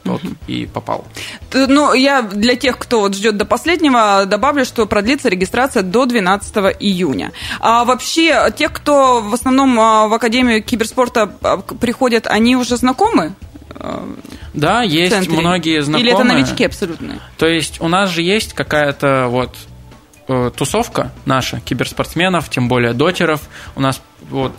тот 0.04 0.22
и 0.48 0.66
попал. 0.66 1.06
Ну, 1.54 1.94
я 1.94 2.22
для 2.22 2.56
тех, 2.56 2.78
кто 2.78 3.02
вот 3.02 3.16
ждет 3.16 3.38
до 3.38 3.46
последнего, 3.46 4.26
добавлю, 4.26 4.66
что 4.66 4.86
продлится 4.86 5.30
регистрация 5.30 5.84
до 5.84 6.06
12 6.06 6.56
июня. 6.80 7.32
А 7.60 7.86
вообще, 7.86 8.52
тех, 8.56 8.74
кто 8.74 9.22
в 9.22 9.34
основном 9.34 9.80
а, 9.80 10.08
в 10.08 10.14
Академию 10.14 10.64
киберспорта 10.64 11.32
а, 11.42 11.58
приходят, 11.58 12.28
они 12.28 12.56
уже 12.56 12.78
знакомы? 12.78 13.34
Да, 14.54 14.84
есть 14.84 15.14
центре? 15.14 15.40
многие 15.40 15.82
знакомые. 15.82 16.14
Или 16.14 16.14
это 16.14 16.24
новички 16.24 16.66
абсолютные? 16.66 17.20
То 17.38 17.48
есть 17.48 17.82
у 17.82 17.88
нас 17.88 18.10
же 18.10 18.22
есть 18.22 18.54
какая-то 18.54 19.28
вот 19.30 19.56
э, 20.28 20.52
тусовка 20.56 21.12
наша, 21.26 21.60
киберспортсменов, 21.62 22.50
тем 22.50 22.68
более 22.68 22.94
дотеров. 22.94 23.42
У 23.76 23.82
нас 23.82 24.02
вот 24.30 24.54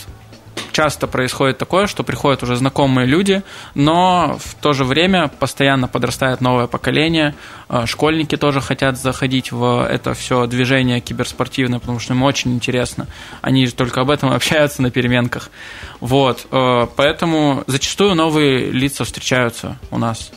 часто 0.73 1.07
происходит 1.07 1.59
такое, 1.59 1.87
что 1.87 2.03
приходят 2.03 2.43
уже 2.43 2.57
знакомые 2.57 3.07
люди, 3.07 3.43
но 3.75 4.39
в 4.39 4.55
то 4.55 4.73
же 4.73 4.85
время 4.85 5.29
постоянно 5.29 5.89
подрастает 5.89 6.41
новое 6.41 6.67
поколение. 6.67 7.35
Э, 7.69 7.87
Школьники 7.87 8.37
тоже 8.37 8.61
хотят 8.61 8.99
заходить 8.99 9.53
в 9.53 9.87
это 9.89 10.15
все 10.15 10.47
движение 10.47 11.01
киберспортивное, 11.01 11.79
потому 11.79 11.99
что 12.01 12.15
им 12.15 12.23
очень 12.23 12.55
интересно. 12.55 13.07
Они 13.41 13.67
же 13.67 13.75
только 13.75 14.01
об 14.01 14.11
этом 14.11 14.33
общаются 14.35 14.83
на 14.83 14.91
переменках. 14.91 15.51
Вот. 16.01 16.47
э, 16.51 16.87
Поэтому 16.97 17.65
зачастую 17.67 18.15
новые 18.15 18.71
лица 18.71 19.05
встречаются 19.05 19.79
у 19.91 19.99
нас. 19.99 20.33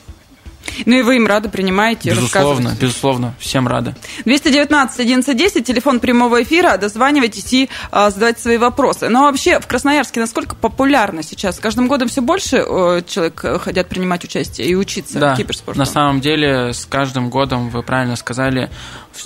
Ну 0.86 0.96
и 0.96 1.02
вы 1.02 1.18
им 1.18 1.28
рады 1.28 1.50
принимаете, 1.50 2.12
Безусловно, 2.12 2.76
безусловно, 2.80 3.34
всем 3.40 3.68
рады. 3.68 3.96
219 4.26 5.00
1110, 5.00 5.66
телефон 5.66 6.00
прямого 6.00 6.44
эфира, 6.44 6.78
дозванивайтесь 6.78 7.52
и 7.54 7.70
а, 7.92 8.10
задавайте 8.10 8.42
свои 8.42 8.58
вопросы. 8.58 9.10
Но 9.10 9.24
вообще 9.24 9.60
в 9.60 9.68
Красноярске 9.68 10.20
насколько 10.20 10.56
популярно 10.56 11.24
сейчас? 11.24 11.58
С 11.58 11.60
каждым 11.60 11.88
годом 11.88 12.08
все 12.08 12.22
больше 12.22 12.58
э, 12.58 13.02
человек 13.08 13.44
э, 13.44 13.60
хотят 13.60 13.88
принимать 13.90 14.24
участие 14.24 14.68
и 14.68 14.76
учиться 14.76 15.20
Да, 15.20 15.36
киберспорту? 15.36 15.80
на 15.80 15.86
самом 15.86 16.22
деле 16.22 16.74
с 16.74 16.86
каждым 16.86 17.30
годом, 17.30 17.70
вы 17.70 17.84
правильно 17.84 18.16
сказали, 18.16 18.70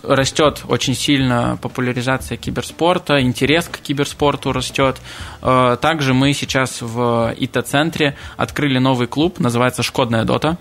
растет 0.04 0.64
очень 0.68 0.96
сильно 0.96 1.58
популяризация 1.62 2.38
киберспорта, 2.38 3.22
интерес 3.22 3.68
к 3.68 3.80
киберспорту 3.80 4.52
растет. 4.52 4.98
Э, 5.42 5.78
Также 5.82 6.14
мы 6.14 6.34
сейчас 6.34 6.82
в 6.82 7.34
ИТ-центре 7.38 8.16
открыли 8.38 8.80
новый 8.80 9.08
клуб, 9.08 9.40
называется 9.40 9.84
«Шкодная 9.84 10.24
дота», 10.26 10.58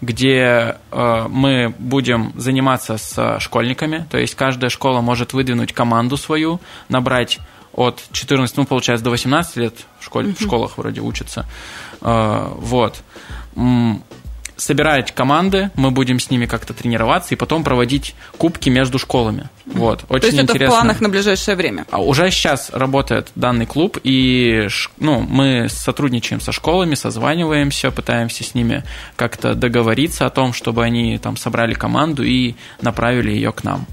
где 0.00 0.76
э, 0.90 1.26
мы 1.28 1.74
будем 1.78 2.32
заниматься 2.36 2.96
с 2.96 3.38
школьниками, 3.40 4.06
то 4.10 4.18
есть 4.18 4.34
каждая 4.34 4.70
школа 4.70 5.00
может 5.00 5.32
выдвинуть 5.32 5.72
команду 5.72 6.16
свою, 6.16 6.60
набрать 6.88 7.38
от 7.72 8.02
14, 8.12 8.56
ну, 8.56 8.66
получается, 8.66 9.04
до 9.04 9.10
18 9.10 9.56
лет 9.56 9.74
в, 9.98 10.04
школе, 10.04 10.34
в 10.34 10.42
школах 10.42 10.78
вроде 10.78 11.00
учатся. 11.00 11.46
Э, 12.00 12.52
вот. 12.56 13.02
Собирать 14.60 15.12
команды, 15.12 15.70
мы 15.74 15.90
будем 15.90 16.20
с 16.20 16.28
ними 16.28 16.44
как-то 16.44 16.74
тренироваться 16.74 17.34
и 17.34 17.36
потом 17.36 17.64
проводить 17.64 18.14
кубки 18.36 18.68
между 18.68 18.98
школами. 18.98 19.48
Вот, 19.64 20.04
очень 20.10 20.20
То 20.20 20.26
есть 20.26 20.38
интересно. 20.38 20.64
это 20.64 20.66
в 20.66 20.74
планах 20.74 21.00
на 21.00 21.08
ближайшее 21.08 21.56
время? 21.56 21.86
А 21.90 22.02
Уже 22.02 22.30
сейчас 22.30 22.68
работает 22.70 23.30
данный 23.34 23.64
клуб, 23.64 23.98
и 24.02 24.68
ну, 24.98 25.20
мы 25.20 25.68
сотрудничаем 25.70 26.42
со 26.42 26.52
школами, 26.52 26.94
созваниваемся, 26.94 27.90
пытаемся 27.90 28.44
с 28.44 28.54
ними 28.54 28.84
как-то 29.16 29.54
договориться 29.54 30.26
о 30.26 30.30
том, 30.30 30.52
чтобы 30.52 30.84
они 30.84 31.16
там 31.18 31.38
собрали 31.38 31.72
команду 31.72 32.22
и 32.22 32.54
направили 32.82 33.30
ее 33.30 33.52
к 33.52 33.64
нам. 33.64 33.86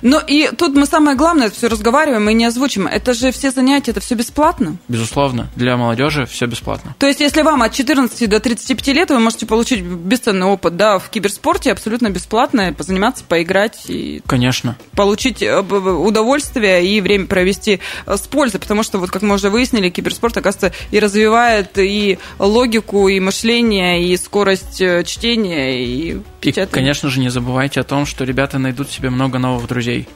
Ну 0.00 0.20
и 0.26 0.48
тут 0.56 0.74
мы 0.74 0.86
самое 0.86 1.18
главное 1.18 1.50
все 1.50 1.68
разговариваем 1.68 2.30
и 2.30 2.32
не 2.32 2.46
озвучим. 2.46 2.86
Это 2.86 3.12
же 3.12 3.30
все 3.30 3.50
занятия, 3.50 3.90
это 3.90 4.00
все 4.00 4.14
бесплатно. 4.14 4.78
Безусловно, 4.88 5.48
для 5.54 5.76
молодежи 5.76 6.24
все 6.24 6.46
бесплатно. 6.46 6.94
То 6.98 7.06
есть, 7.06 7.20
если 7.20 7.42
вам 7.42 7.62
от 7.62 7.72
14 7.72 8.28
до 8.28 8.40
35 8.40 8.88
лет, 8.88 9.10
вы 9.10 9.18
можете 9.18 9.46
получить 9.46 9.82
бесценный 10.14 10.46
опыт 10.46 10.76
да, 10.76 10.98
в 10.98 11.10
киберспорте 11.10 11.72
абсолютно 11.72 12.08
бесплатно, 12.08 12.72
позаниматься, 12.72 13.24
поиграть 13.24 13.84
и 13.88 14.22
Конечно. 14.26 14.76
получить 14.92 15.42
э, 15.42 15.58
удовольствие 15.60 16.86
и 16.86 17.00
время 17.00 17.26
провести 17.26 17.80
э, 18.06 18.16
с 18.16 18.20
пользой, 18.20 18.60
потому 18.60 18.82
что, 18.84 18.98
вот 18.98 19.10
как 19.10 19.22
мы 19.22 19.34
уже 19.34 19.50
выяснили, 19.50 19.90
киберспорт, 19.90 20.36
оказывается, 20.36 20.72
и 20.92 21.00
развивает 21.00 21.78
и 21.78 22.18
логику, 22.38 23.08
и 23.08 23.18
мышление, 23.18 24.04
и 24.04 24.16
скорость 24.16 24.80
э, 24.80 25.02
чтения, 25.04 25.84
и 25.84 25.94
И, 26.14 26.22
печатания. 26.40 26.72
конечно 26.72 27.08
же, 27.08 27.20
не 27.20 27.28
забывайте 27.28 27.80
о 27.80 27.84
том, 27.84 28.06
что 28.06 28.24
ребята 28.24 28.58
найдут 28.58 28.90
себе 28.90 29.10
много 29.10 29.38
новых 29.38 29.66
друзей. 29.66 30.06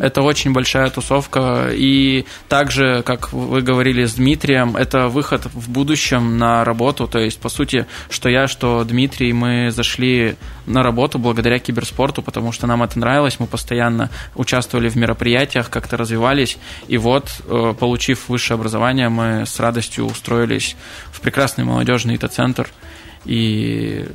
Это 0.00 0.22
очень 0.22 0.52
большая 0.52 0.90
тусовка. 0.90 1.70
И 1.72 2.26
также, 2.48 3.02
как 3.04 3.32
вы 3.32 3.62
говорили 3.62 4.04
с 4.04 4.14
Дмитрием, 4.14 4.76
это 4.76 5.08
выход 5.08 5.46
в 5.52 5.68
будущем 5.70 6.38
на 6.38 6.64
работу. 6.64 7.08
То 7.08 7.18
есть, 7.18 7.40
по 7.40 7.48
сути, 7.48 7.86
что 8.08 8.28
я, 8.28 8.46
что 8.46 8.84
Дмитрий, 8.84 9.32
мы 9.32 9.70
зашли 9.70 10.36
на 10.66 10.82
работу 10.82 11.18
благодаря 11.18 11.58
киберспорту, 11.58 12.22
потому 12.22 12.52
что 12.52 12.66
нам 12.66 12.82
это 12.82 12.98
нравилось. 12.98 13.40
Мы 13.40 13.46
постоянно 13.46 14.10
участвовали 14.34 14.88
в 14.88 14.96
мероприятиях, 14.96 15.70
как-то 15.70 15.96
развивались. 15.96 16.58
И 16.88 16.96
вот, 16.96 17.28
э, 17.46 17.74
получив 17.78 18.28
высшее 18.28 18.56
образование, 18.56 19.08
мы 19.08 19.44
с 19.46 19.58
радостью 19.60 20.06
устроились 20.06 20.76
в 21.10 21.20
прекрасный 21.20 21.64
молодежный 21.64 22.14
ИТ-центр. 22.14 22.68
И 23.24 24.06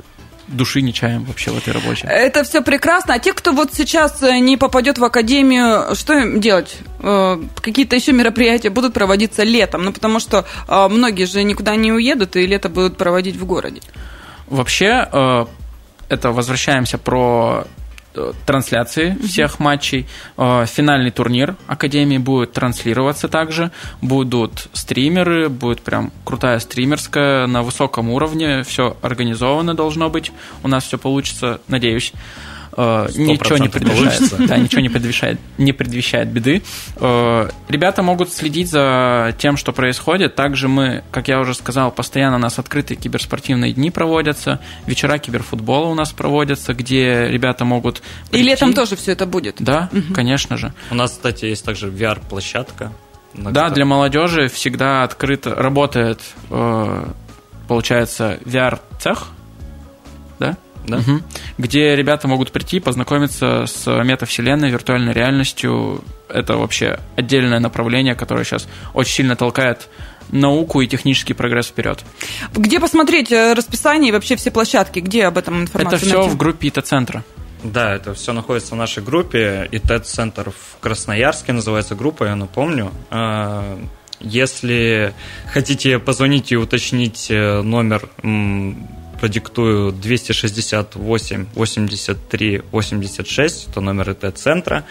души 0.50 0.82
не 0.82 0.92
чаем 0.92 1.24
вообще 1.24 1.50
в 1.50 1.58
этой 1.58 1.72
работе. 1.72 2.06
Это 2.06 2.44
все 2.44 2.62
прекрасно. 2.62 3.14
А 3.14 3.18
те, 3.18 3.32
кто 3.32 3.52
вот 3.52 3.74
сейчас 3.74 4.22
э, 4.22 4.38
не 4.38 4.56
попадет 4.56 4.98
в 4.98 5.04
академию, 5.04 5.94
что 5.94 6.14
им 6.14 6.40
делать? 6.40 6.78
Э, 7.00 7.40
Какие-то 7.60 7.96
еще 7.96 8.12
мероприятия 8.12 8.70
будут 8.70 8.92
проводиться 8.92 9.42
летом, 9.44 9.84
ну 9.84 9.92
потому 9.92 10.20
что 10.20 10.44
э, 10.68 10.88
многие 10.88 11.24
же 11.24 11.42
никуда 11.42 11.76
не 11.76 11.92
уедут 11.92 12.36
и 12.36 12.46
лето 12.46 12.68
будут 12.68 12.96
проводить 12.96 13.36
в 13.36 13.44
городе. 13.46 13.80
Вообще, 14.46 15.06
это 16.08 16.32
возвращаемся 16.32 16.98
про 16.98 17.66
трансляции 18.46 19.16
всех 19.24 19.58
матчей. 19.58 20.06
Э, 20.36 20.64
Финальный 20.66 21.10
турнир 21.10 21.56
Академии 21.66 22.18
будет 22.18 22.52
транслироваться 22.52 23.28
также. 23.28 23.70
Будут 24.02 24.68
стримеры, 24.72 25.48
будет 25.48 25.82
прям 25.82 26.12
крутая 26.24 26.58
стримерская 26.58 27.46
на 27.46 27.62
высоком 27.62 28.10
уровне. 28.10 28.62
Все 28.62 28.96
организовано 29.02 29.74
должно 29.74 30.10
быть. 30.10 30.32
У 30.62 30.68
нас 30.68 30.84
все 30.84 30.98
получится, 30.98 31.60
надеюсь. 31.68 32.12
Э, 32.82 33.08
Ничего 33.14 33.58
не 33.58 33.66
100% 33.66 33.70
предвещает. 33.70 34.46
Да, 34.48 34.56
ничего 34.56 34.80
не 34.80 34.88
предвещает, 34.88 35.38
не 35.58 35.72
предвещает 35.72 36.28
беды. 36.28 36.62
Э, 36.96 37.48
Ребята 37.68 38.02
могут 38.02 38.32
следить 38.32 38.70
за 38.70 39.34
тем, 39.38 39.56
что 39.58 39.72
происходит. 39.72 40.34
Также 40.34 40.68
мы, 40.68 41.04
как 41.10 41.28
я 41.28 41.40
уже 41.40 41.52
сказал, 41.54 41.90
постоянно 41.90 42.36
у 42.36 42.38
нас 42.38 42.58
открытые 42.58 42.96
киберспортивные 42.96 43.72
дни 43.74 43.90
проводятся, 43.90 44.60
вечера 44.86 45.18
киберфутбола 45.18 45.88
у 45.88 45.94
нас 45.94 46.12
проводятся, 46.12 46.72
где 46.72 47.28
ребята 47.28 47.64
могут 47.66 47.98
И 47.98 48.30
прийти. 48.30 48.48
летом 48.48 48.72
тоже 48.72 48.96
все 48.96 49.12
это 49.12 49.26
будет. 49.26 49.56
Да, 49.58 49.90
конечно 50.14 50.56
же. 50.56 50.72
У 50.90 50.94
нас, 50.94 51.10
кстати, 51.10 51.44
есть 51.44 51.64
также 51.64 51.88
VR-площадка. 51.90 52.92
Да, 53.34 53.68
для 53.68 53.84
молодежи 53.84 54.48
всегда 54.48 55.02
открыто 55.04 55.54
работает, 55.54 56.20
э, 56.50 57.04
получается, 57.68 58.38
VR-цех, 58.44 59.28
да? 60.38 60.56
Да? 60.86 60.98
Мгм. 60.98 61.22
Где 61.58 61.94
ребята 61.96 62.28
могут 62.28 62.52
прийти, 62.52 62.80
познакомиться 62.80 63.66
с 63.66 63.86
метавселенной, 64.04 64.70
виртуальной 64.70 65.12
реальностью. 65.12 66.02
Это 66.28 66.56
вообще 66.56 66.98
отдельное 67.16 67.60
направление, 67.60 68.14
которое 68.14 68.44
сейчас 68.44 68.68
очень 68.94 69.12
сильно 69.12 69.36
толкает 69.36 69.88
науку 70.30 70.80
и 70.80 70.86
технический 70.86 71.34
прогресс 71.34 71.66
вперед. 71.66 72.04
Где 72.54 72.78
посмотреть 72.78 73.32
э, 73.32 73.52
расписание 73.52 74.10
и 74.10 74.12
вообще 74.12 74.36
все 74.36 74.50
площадки? 74.50 75.00
Где 75.00 75.26
об 75.26 75.38
этом 75.38 75.62
информация? 75.62 75.96
Это 75.96 76.06
все 76.06 76.18
найти? 76.18 76.30
в 76.30 76.36
группе 76.36 76.68
ИТ-центра. 76.68 77.24
Да, 77.62 77.94
это 77.94 78.14
все 78.14 78.32
находится 78.32 78.74
в 78.74 78.78
нашей 78.78 79.02
группе. 79.02 79.68
И 79.70 79.76
TED-центр 79.78 80.50
в 80.50 80.80
Красноярске 80.80 81.52
называется 81.52 81.94
группа, 81.94 82.24
я 82.24 82.36
напомню. 82.36 82.90
А, 83.10 83.78
Если 84.20 85.12
хотите 85.52 85.98
позвонить 85.98 86.52
и 86.52 86.56
уточнить 86.56 87.26
э, 87.30 87.62
номер, 87.62 88.08
продиктую 89.20 89.92
268 89.92 91.46
83 91.54 92.62
86, 92.72 93.68
это 93.68 93.80
номер 93.80 94.10
ИТ-центра. 94.10 94.84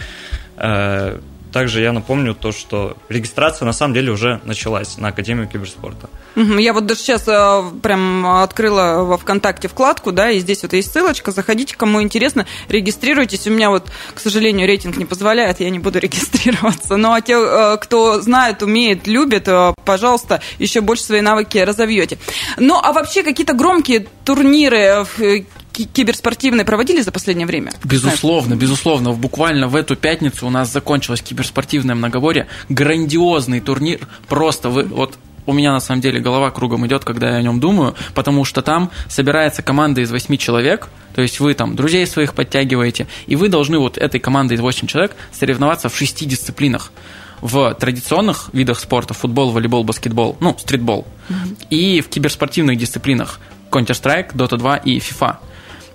Также 1.52 1.82
я 1.82 1.92
напомню 1.92 2.36
то, 2.36 2.52
что 2.52 2.96
регистрация 3.10 3.66
на 3.66 3.74
самом 3.74 3.94
деле 3.94 4.12
уже 4.12 4.40
началась 4.44 4.98
на 4.98 5.08
Академию 5.10 5.48
киберспорта. 5.48 6.10
Я 6.36 6.74
вот 6.74 6.86
даже 6.86 7.00
сейчас 7.02 7.28
э, 7.28 7.64
прям 7.82 8.26
открыла 8.26 9.04
во 9.04 9.18
ВКонтакте 9.18 9.68
вкладку, 9.68 10.12
да, 10.12 10.30
и 10.30 10.40
здесь 10.40 10.62
вот 10.62 10.74
есть 10.74 10.92
ссылочка, 10.92 11.32
заходите, 11.32 11.76
кому 11.76 12.02
интересно, 12.02 12.46
регистрируйтесь. 12.68 13.48
У 13.48 13.52
меня 13.52 13.72
вот, 13.72 13.90
к 14.14 14.20
сожалению, 14.20 14.68
рейтинг 14.68 14.98
не 14.98 15.06
позволяет, 15.06 15.60
я 15.60 15.70
не 15.70 15.80
буду 15.80 16.00
регистрироваться. 16.00 16.98
Но 16.98 17.14
а 17.14 17.22
те, 17.22 17.34
э, 17.34 17.78
кто 17.82 18.22
знает, 18.22 18.62
умеет, 18.62 19.08
любит, 19.08 19.48
э, 19.48 19.74
пожалуйста, 19.86 20.42
еще 20.60 20.82
больше 20.82 21.04
свои 21.04 21.22
навыки 21.22 21.58
разовьете. 21.58 22.20
Ну, 22.58 22.80
а 22.82 22.94
вообще 22.94 23.24
какие-то 23.24 23.54
громкие 23.54 24.06
турниры 24.24 25.06
в 25.18 25.44
киберспортивные 25.74 26.66
проводили 26.66 27.02
за 27.02 27.12
последнее 27.12 27.48
время? 27.48 27.72
Безусловно, 27.84 28.56
безусловно. 28.56 29.12
Буквально 29.12 29.68
в 29.68 29.76
эту 29.76 29.96
пятницу 29.96 30.48
у 30.48 30.50
нас 30.50 30.72
закончилось 30.72 31.22
киберспортивное 31.22 31.96
многоборье. 31.96 32.48
Грандиозный 32.70 33.60
турнир. 33.62 34.08
Просто 34.28 34.70
вы, 34.70 34.84
вот 34.84 35.18
у 35.46 35.54
меня 35.54 35.72
на 35.72 35.80
самом 35.80 36.02
деле 36.02 36.20
голова 36.20 36.52
кругом 36.52 36.86
идет, 36.86 37.04
когда 37.04 37.32
я 37.32 37.36
о 37.38 37.42
нем 37.42 37.60
думаю, 37.60 37.96
потому 38.14 38.46
что 38.46 38.62
там 38.62 38.92
собирается 39.08 39.64
команда 39.64 40.02
из 40.02 40.12
8 40.12 40.38
человек, 40.38 40.90
то 41.16 41.22
есть 41.22 41.40
вы 41.40 41.54
там 41.56 41.76
друзей 41.76 42.06
своих 42.06 42.34
подтягиваете, 42.36 43.08
и 43.26 43.36
вы 43.36 43.50
должны 43.50 43.80
вот 43.80 43.98
этой 43.98 44.20
командой 44.20 44.54
из 44.54 44.60
8 44.60 44.88
человек 44.88 45.16
соревноваться 45.32 45.90
в 45.90 45.98
6 45.98 46.28
дисциплинах. 46.28 46.92
В 47.42 47.74
традиционных 47.74 48.50
видах 48.54 48.80
спорта 48.80 49.14
футбол, 49.14 49.52
волейбол, 49.52 49.84
баскетбол, 49.86 50.38
ну, 50.40 50.58
стритбол, 50.60 51.08
и 51.70 52.02
в 52.02 52.10
киберспортивных 52.10 52.78
дисциплинах 52.78 53.40
Counter-Strike, 53.72 54.34
Dota 54.34 54.58
2 54.58 54.78
и 54.78 55.00
FIFA. 55.00 55.38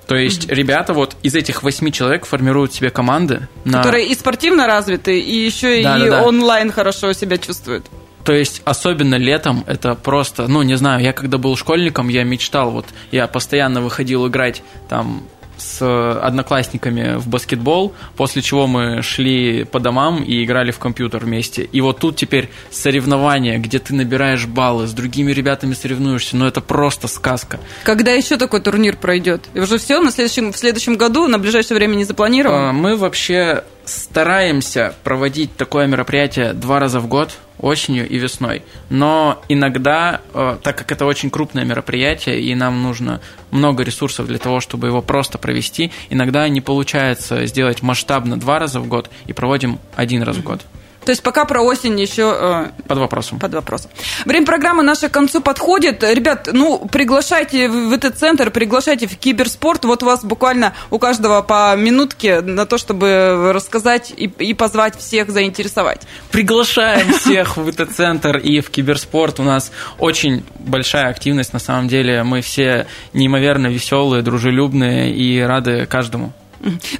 То 0.07 0.17
есть 0.17 0.49
ребята 0.49 0.93
вот 0.93 1.17
из 1.23 1.35
этих 1.35 1.62
восьми 1.62 1.90
человек 1.90 2.27
формируют 2.27 2.73
себе 2.75 2.90
команды 2.90 3.49
на... 3.64 3.79
Которые 3.79 4.07
и 4.07 4.14
спортивно 4.14 4.67
развиты, 4.67 5.19
и 5.19 5.37
еще 5.37 5.81
и 5.81 5.83
Да-да-да. 5.83 6.23
онлайн 6.25 6.71
хорошо 6.71 7.12
себя 7.12 7.38
чувствуют. 7.38 7.87
То 8.25 8.33
есть, 8.33 8.62
особенно 8.64 9.17
летом, 9.17 9.64
это 9.67 9.95
просто, 9.95 10.49
ну, 10.49 10.62
не 10.62 10.77
знаю, 10.77 11.03
я 11.03 11.12
когда 11.12 11.37
был 11.37 11.57
школьником, 11.57 12.09
я 12.09 12.25
мечтал, 12.25 12.71
вот, 12.71 12.87
я 13.12 13.27
постоянно 13.27 13.83
выходил 13.83 14.27
играть 14.27 14.62
там 14.88 15.25
с 15.64 16.18
одноклассниками 16.20 17.16
в 17.16 17.29
баскетбол, 17.29 17.94
после 18.16 18.42
чего 18.42 18.66
мы 18.66 19.03
шли 19.03 19.64
по 19.64 19.81
домам 19.81 20.22
и 20.22 20.44
играли 20.44 20.70
в 20.70 20.79
компьютер 20.79 21.24
вместе. 21.24 21.62
И 21.62 21.81
вот 21.81 21.98
тут 21.98 22.16
теперь 22.16 22.50
соревнования, 22.70 23.59
где 23.59 23.79
ты 23.79 23.94
набираешь 23.94 24.46
баллы, 24.46 24.87
с 24.87 24.92
другими 24.92 25.33
ребятами 25.33 25.74
соревнуешься, 25.74 26.37
ну, 26.37 26.46
это 26.46 26.61
просто 26.61 27.09
сказка. 27.09 27.61
Когда 27.85 28.12
еще 28.12 28.37
такой 28.37 28.61
турнир 28.61 28.96
пройдет? 28.96 29.48
И 29.55 29.61
уже 29.61 29.79
все 29.79 30.00
на 30.00 30.11
следующем, 30.11 30.53
в 30.53 30.57
следующем 30.57 30.96
году, 30.96 31.27
на 31.29 31.38
ближайшее 31.38 31.77
время 31.77 31.94
не 31.94 32.05
А, 32.05 32.07
запланировано? 32.07 32.72
Мы 32.72 32.96
вообще 32.96 33.64
стараемся 33.87 34.94
проводить 35.05 35.57
такое 35.57 35.87
мероприятие 35.87 36.53
два 36.53 36.79
раза 36.81 37.01
в 37.01 37.09
год, 37.09 37.37
осенью 37.59 38.09
и 38.09 38.18
весной. 38.18 38.62
Но 38.90 39.42
иногда, 39.49 40.20
э, 40.33 40.59
так 40.62 40.77
как 40.77 40.92
это 40.92 41.07
очень 41.07 41.31
крупное 41.31 41.64
мероприятие, 41.64 42.40
и 42.40 42.55
нам 42.55 42.83
нужно 42.83 43.20
много 43.51 43.85
ресурсов 43.85 44.27
для 44.27 44.38
того, 44.38 44.61
чтобы 44.61 44.88
его 44.88 45.03
просто 45.03 45.38
провести, 45.38 45.92
иногда 46.11 46.49
не 46.49 46.61
получается 46.61 47.47
сделать 47.47 47.83
масштабно 47.83 48.38
два 48.38 48.59
раза 48.59 48.81
в 48.81 48.88
год 48.88 49.11
и 49.27 49.33
проводим 49.33 49.79
один 49.97 50.23
раз 50.23 50.37
в 50.37 50.42
год. 50.42 50.62
То 51.05 51.11
есть 51.11 51.23
пока 51.23 51.45
про 51.45 51.62
осень 51.62 52.01
еще... 52.01 52.37
Э, 52.38 52.83
под 52.87 52.99
вопросом. 52.99 53.38
Под 53.38 53.55
вопросом. 53.55 53.90
Время 54.25 54.47
программы 54.47 54.83
наше 54.83 55.09
к 55.09 55.12
концу 55.12 55.40
подходит. 55.40 56.03
Ребят, 56.03 56.49
ну, 56.53 56.79
приглашайте 56.79 57.69
в 57.69 57.93
этот 57.93 58.19
центр, 58.19 58.51
приглашайте 58.51 59.07
в 59.07 59.17
киберспорт. 59.17 59.85
Вот 59.85 60.03
у 60.03 60.07
вас 60.07 60.25
буквально 60.25 60.75
у 60.90 60.99
каждого 60.99 61.43
по 61.43 61.75
минутке 61.77 62.40
на 62.40 62.67
то, 62.67 62.79
чтобы 62.79 63.53
рассказать 63.53 64.12
и, 64.17 64.25
и 64.25 64.55
позвать 64.55 64.99
всех 64.99 65.31
заинтересовать. 65.31 66.03
Приглашаем 66.31 67.12
всех 67.19 67.57
в 67.57 67.69
этот 67.69 67.93
центр 67.93 68.38
и 68.38 68.61
в 68.61 68.71
киберспорт. 68.71 69.40
У 69.40 69.43
нас 69.43 69.73
очень 69.99 70.45
большая 70.59 71.09
активность, 71.09 71.53
на 71.53 71.59
самом 71.59 71.88
деле. 71.88 72.23
Мы 72.23 72.40
все 72.40 72.87
неимоверно 73.12 73.67
веселые, 73.67 74.23
дружелюбные 74.23 75.14
и 75.14 75.40
рады 75.40 75.87
каждому. 75.87 76.33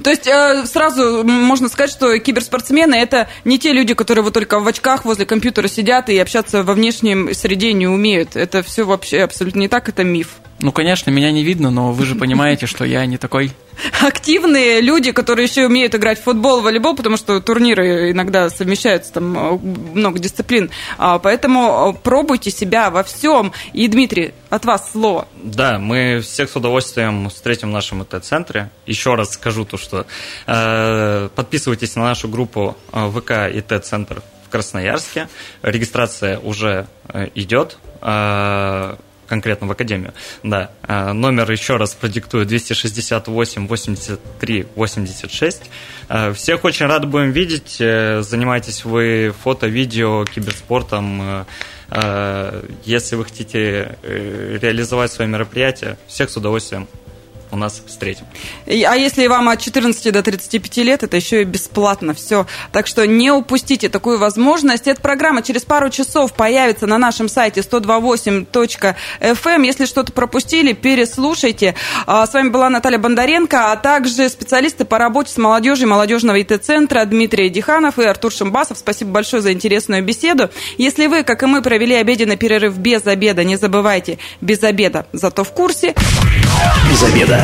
То 0.03 0.11
есть 0.11 0.27
э, 0.27 0.65
сразу 0.67 1.25
можно 1.25 1.69
сказать, 1.69 1.91
что 1.91 2.19
киберспортсмены 2.19 2.95
это 2.95 3.29
не 3.45 3.59
те 3.59 3.73
люди, 3.73 3.95
которые 3.95 4.25
вот 4.25 4.35
только 4.35 4.61
в 4.61 4.67
очках 4.67 5.05
возле 5.05 5.27
компьютера 5.27 5.69
сидят 5.69 6.09
и 6.09 6.19
общаться 6.19 6.63
во 6.63 6.75
внешнем 6.75 7.33
среде 7.35 7.73
не 7.73 7.87
умеют. 7.87 8.37
Это 8.37 8.63
все 8.63 8.85
вообще 8.85 9.23
абсолютно 9.23 9.61
не 9.61 9.69
так, 9.69 9.89
это 9.89 10.05
миф. 10.05 10.37
Ну, 10.65 10.73
конечно, 10.73 11.11
меня 11.11 11.31
не 11.31 11.45
видно, 11.45 11.71
но 11.71 11.93
вы 11.93 12.07
же 12.07 12.15
понимаете, 12.15 12.65
что 12.65 12.87
я 12.87 13.05
не 13.05 13.19
такой 13.19 13.51
активные 14.01 14.81
люди, 14.81 15.13
которые 15.13 15.45
еще 15.45 15.67
умеют 15.67 15.95
играть 15.95 16.19
в 16.19 16.23
футбол, 16.23 16.63
волейбол, 16.63 16.97
потому 16.97 17.19
что 17.19 17.39
турниры 17.43 18.13
иногда 18.13 18.49
совмещаются, 18.49 19.13
там 19.13 19.37
э, 19.37 19.59
много 19.93 20.19
дисциплин. 20.19 20.71
А, 20.97 21.19
поэтому 21.19 21.93
э, 21.95 22.01
пробуйте 22.03 22.51
себя 22.51 22.89
во 22.89 23.03
всем. 23.03 23.53
И, 23.75 23.87
Дмитрий, 23.89 24.33
от 24.49 24.65
вас 24.65 24.91
слово. 24.93 25.29
Да, 25.35 25.79
мы 25.79 26.21
всех 26.21 26.49
с 26.49 26.57
удовольствием 26.57 27.29
встретим 27.29 27.69
в 27.69 27.73
нашем 27.73 28.03
ИТ-центре. 28.03 28.71
Еще 28.87 29.15
раз 29.17 29.33
скажу 29.33 29.67
то, 29.67 29.77
что 29.77 30.07
э, 30.47 31.29
подписывайтесь 31.35 31.95
на 31.95 32.05
нашу 32.05 32.29
группу 32.29 32.75
э, 32.91 33.11
ВК 33.11 33.55
ИТ-центр 33.55 34.23
в 34.47 34.49
Красноярске. 34.49 35.29
Регистрация 35.61 36.39
уже 36.39 36.87
идет. 37.35 37.77
Э, 39.35 39.45
конкретно 39.45 39.67
в 39.67 39.71
академию. 39.71 40.13
Да. 40.43 40.71
А, 40.83 41.13
номер 41.13 41.51
еще 41.51 41.77
раз 41.77 41.95
продиктую 41.95 42.47
268 42.47 43.67
83 43.67 44.67
86. 44.77 45.63
Всех 46.35 46.65
очень 46.65 46.87
рады 46.87 47.07
будем 47.07 47.33
видеть. 47.33 47.77
Э, 47.81 48.23
занимайтесь 48.23 48.85
вы 48.85 49.35
фото, 49.43 49.67
видео, 49.67 50.25
киберспортом. 50.25 51.21
Э, 51.23 51.45
э, 51.91 52.63
если 52.85 53.17
вы 53.17 53.25
хотите 53.25 53.99
реализовать 54.03 55.13
свои 55.13 55.27
мероприятия, 55.27 55.97
всех 56.07 56.31
с 56.31 56.37
удовольствием 56.37 56.87
у 57.55 57.57
нас 57.57 57.81
встретим. 57.87 58.27
А 58.67 58.97
если 58.97 59.27
вам 59.27 59.49
от 59.49 59.61
14 59.61 60.13
до 60.13 60.23
35 60.23 60.77
лет, 60.79 61.03
это 61.03 61.17
еще 61.17 61.43
и 61.43 61.45
бесплатно 61.45 62.13
все. 62.13 62.47
Так 62.73 62.87
что 62.87 63.07
не 63.07 63.31
упустите 63.31 63.89
такую 63.89 64.19
возможность. 64.19 64.87
Эта 64.87 65.01
программа 65.01 65.43
через 65.43 65.65
пару 65.65 65.89
часов 65.89 66.35
появится 66.35 66.87
на 66.87 66.99
нашем 66.99 67.29
сайте 67.29 67.61
128.fm. 67.61 68.95
Эм. 69.21 69.63
Если 69.63 69.87
что-то 69.87 70.13
пропустили, 70.13 70.73
переслушайте. 70.73 71.75
А, 72.07 72.27
с 72.27 72.35
вами 72.35 72.49
была 72.49 72.69
Наталья 72.69 72.99
Бондаренко, 72.99 73.73
а 73.73 73.77
также 73.77 74.29
специалисты 74.29 74.85
по 74.85 74.99
работе 74.99 75.33
с 75.33 75.37
молодежью 75.37 75.89
молодежного 75.89 76.41
ИТ-центра 76.41 77.05
Дмитрий 77.05 77.49
Диханов 77.49 77.99
и 77.99 78.05
Артур 78.05 78.33
Шимбасов. 78.33 78.79
Спасибо 78.79 79.13
большое 79.13 79.43
за 79.43 79.53
интересную 79.53 80.03
беседу. 80.03 80.51
Если 80.77 81.07
вы, 81.07 81.23
как 81.23 81.43
и 81.45 81.47
мы, 81.47 81.63
провели 81.63 81.95
обеденный 81.95 82.37
перерыв 82.37 82.77
без 82.79 83.07
обеда, 83.07 83.45
не 83.45 83.57
забывайте, 83.57 84.19
без 84.41 84.63
обеда, 84.65 85.07
зато 85.13 85.45
в 85.45 85.53
курсе. 85.53 85.95
Без 86.91 87.03
обеда. 87.03 87.44